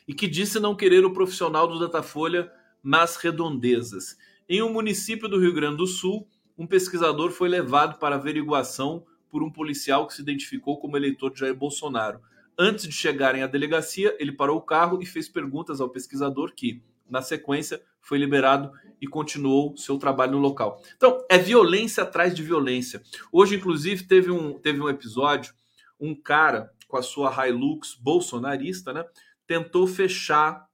[0.09, 2.51] e que disse não querer o profissional do Datafolha
[2.83, 4.17] nas redondezas.
[4.49, 6.27] Em um município do Rio Grande do Sul,
[6.59, 11.39] um pesquisador foi levado para averiguação por um policial que se identificou como eleitor de
[11.39, 12.21] Jair Bolsonaro.
[12.63, 16.85] Antes de chegarem à delegacia, ele parou o carro e fez perguntas ao pesquisador que,
[17.09, 20.79] na sequência, foi liberado e continuou seu trabalho no local.
[20.95, 23.03] Então, é violência atrás de violência.
[23.33, 25.55] Hoje, inclusive, teve um, teve um episódio,
[25.99, 29.07] um cara com a sua Hilux bolsonarista, né,
[29.47, 30.69] tentou fechar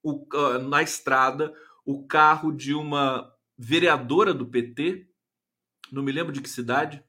[0.00, 1.52] o, uh, na estrada
[1.84, 5.08] o carro de uma vereadora do PT,
[5.90, 7.02] não me lembro de que cidade,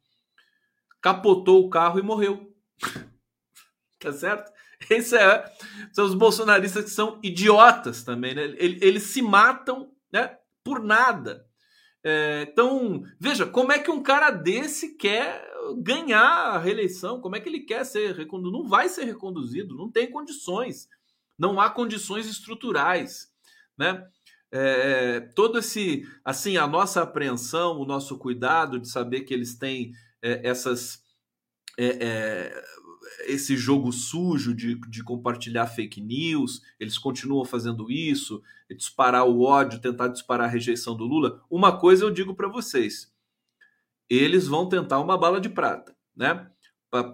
[1.00, 2.52] capotou o carro e morreu.
[4.00, 4.52] tá certo?
[4.90, 5.46] Esse é,
[5.92, 8.44] são os bolsonaristas que são idiotas também, né?
[8.58, 10.38] Eles, eles se matam, né?
[10.64, 11.46] Por nada.
[12.04, 15.46] É, então, veja, como é que um cara desse quer
[15.82, 17.20] ganhar a reeleição?
[17.20, 18.58] Como é que ele quer ser reconduzido?
[18.58, 20.88] Não vai ser reconduzido, não tem condições.
[21.38, 23.30] Não há condições estruturais,
[23.78, 24.06] né?
[24.52, 29.92] É, todo esse, assim, a nossa apreensão, o nosso cuidado de saber que eles têm
[30.24, 31.04] é, essas
[31.78, 32.64] é, é
[33.26, 39.80] esse jogo sujo de, de compartilhar fake news, eles continuam fazendo isso, disparar o ódio,
[39.80, 41.42] tentar disparar a rejeição do Lula.
[41.50, 43.14] Uma coisa eu digo para vocês:
[44.10, 46.50] eles vão tentar uma bala de prata, né?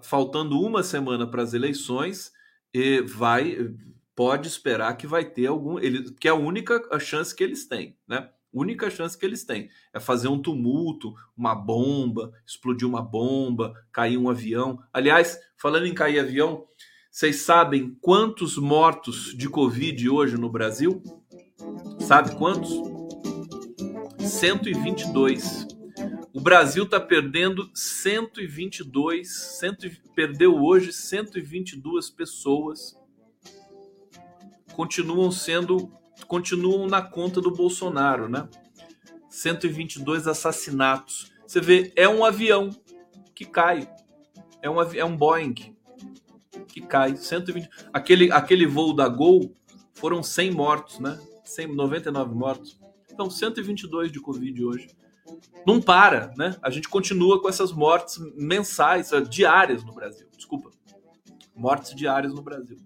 [0.03, 2.31] Faltando uma semana para as eleições,
[2.73, 3.57] e vai
[4.15, 7.97] pode esperar que vai ter algum, ele, que é a única chance que eles têm,
[8.07, 8.29] né?
[8.61, 14.17] Única chance que eles têm é fazer um tumulto, uma bomba, explodir uma bomba, cair
[14.17, 14.79] um avião.
[14.93, 16.65] Aliás, falando em cair avião,
[17.11, 21.01] vocês sabem quantos mortos de Covid hoje no Brasil?
[21.99, 22.71] Sabe quantos?
[24.19, 25.67] 122.
[26.33, 32.97] O Brasil está perdendo 122, cento, perdeu hoje 122 pessoas.
[34.73, 35.89] Continuam sendo
[36.27, 38.47] continuam na conta do Bolsonaro, né?
[39.29, 41.31] 122 assassinatos.
[41.45, 42.69] Você vê, é um avião
[43.33, 43.89] que cai.
[44.61, 45.53] É um, é um Boeing
[46.67, 47.15] que cai.
[47.15, 47.69] 120.
[47.93, 49.53] Aquele, aquele voo da Gol
[49.93, 51.19] foram 100 mortos, né?
[51.43, 52.79] 100, 99 mortos.
[53.11, 54.89] Então, 122 de Covid hoje.
[55.65, 56.55] Não para, né?
[56.61, 60.27] A gente continua com essas mortes mensais, diárias no Brasil.
[60.35, 60.69] Desculpa.
[61.55, 62.77] Mortes diárias no Brasil.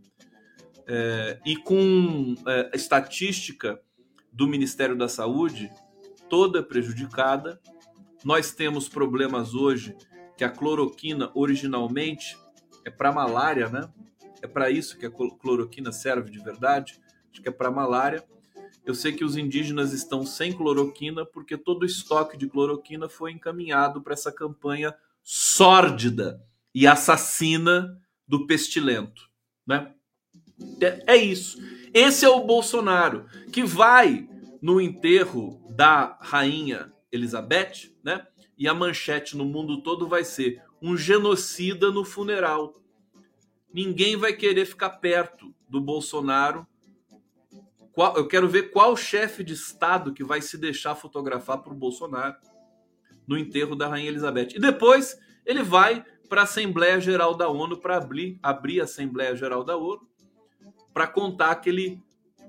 [0.92, 3.80] É, e com é, a estatística
[4.34, 5.72] do Ministério da Saúde
[6.28, 7.62] toda prejudicada,
[8.26, 9.96] nós temos problemas hoje
[10.36, 12.36] que a cloroquina originalmente
[12.84, 13.88] é para malária, né?
[14.42, 17.00] É para isso que a cloroquina serve de verdade.
[17.32, 18.24] Acho que é para malária.
[18.84, 23.32] Eu sei que os indígenas estão sem cloroquina porque todo o estoque de cloroquina foi
[23.32, 26.42] encaminhado para essa campanha sórdida
[26.74, 27.96] e assassina
[28.28, 29.30] do pestilento,
[29.68, 29.94] né?
[31.06, 31.58] É, isso.
[31.94, 34.28] Esse é o Bolsonaro que vai
[34.62, 38.28] no enterro da rainha Elizabeth, né?
[38.58, 42.74] E a manchete no mundo todo vai ser um genocida no funeral.
[43.74, 46.68] Ninguém vai querer ficar perto do Bolsonaro.
[48.16, 52.36] eu quero ver qual chefe de Estado que vai se deixar fotografar para o Bolsonaro
[53.28, 54.50] no enterro da Rainha Elizabeth.
[54.56, 59.36] E depois ele vai para a Assembleia Geral da ONU para abrir, abrir a Assembleia
[59.36, 60.08] Geral da ONU
[61.00, 62.04] para contar aquele,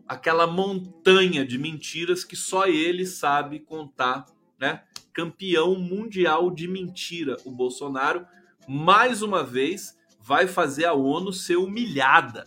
[0.08, 4.26] aquela montanha de mentiras que só ele sabe contar,
[4.58, 4.82] né?
[5.12, 8.26] Campeão mundial de mentira, o Bolsonaro,
[8.66, 12.44] mais uma vez, vai fazer a ONU ser humilhada.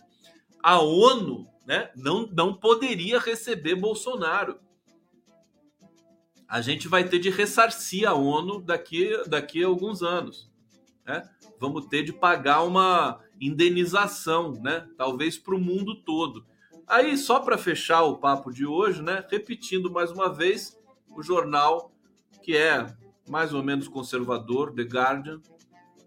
[0.61, 4.59] A ONU né, não, não poderia receber Bolsonaro.
[6.49, 10.51] A gente vai ter de ressarcir a ONU daqui, daqui a alguns anos.
[11.05, 11.23] Né?
[11.61, 14.87] Vamos ter de pagar uma indenização, né?
[14.97, 16.45] Talvez para o mundo todo.
[16.87, 19.25] Aí, só para fechar o papo de hoje, né?
[19.29, 20.77] Repetindo mais uma vez,
[21.09, 21.91] o jornal
[22.41, 22.85] que é
[23.27, 25.41] mais ou menos conservador, The Guardian,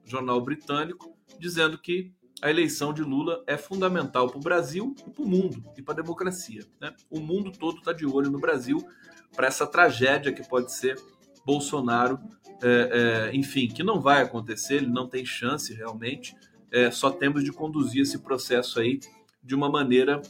[0.05, 2.13] jornal britânico, dizendo que
[2.43, 5.95] a eleição de Lula é fundamental para o Brasil e para o mundo e para
[5.95, 6.67] a democracia.
[6.79, 6.95] Né?
[7.11, 8.87] O mundo todo está de olho no Brasil
[9.35, 11.01] para essa tragédia que pode ser
[11.45, 12.19] Bolsonaro,
[12.63, 16.35] é, é, enfim, que não vai acontecer, ele não tem chance realmente
[16.77, 19.01] é, só temos de conduzir esse processo aí
[19.43, 20.21] de uma maneira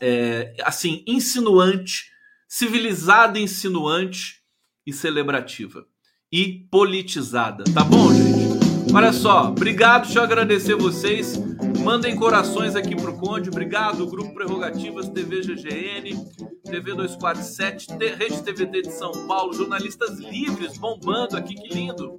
[0.00, 2.10] é, assim insinuante,
[2.48, 4.40] civilizada, insinuante
[4.86, 5.86] e celebrativa
[6.32, 8.94] e politizada, tá bom, gente?
[8.94, 11.38] Olha só, obrigado, deixa eu agradecer vocês.
[11.84, 14.06] Mandem corações aqui pro Conde, obrigado.
[14.06, 16.16] Grupo Prerrogativas, TV GGN,
[16.64, 22.18] TV 247, Rede TVT de São Paulo, jornalistas livres bombando aqui, que lindo.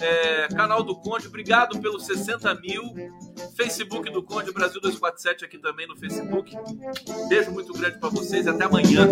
[0.00, 2.82] É, canal do Conde, obrigado pelos 60 mil.
[3.56, 6.52] Facebook do Conde, Brasil 247 aqui também no Facebook.
[7.28, 9.08] Beijo muito grande para vocês e até amanhã.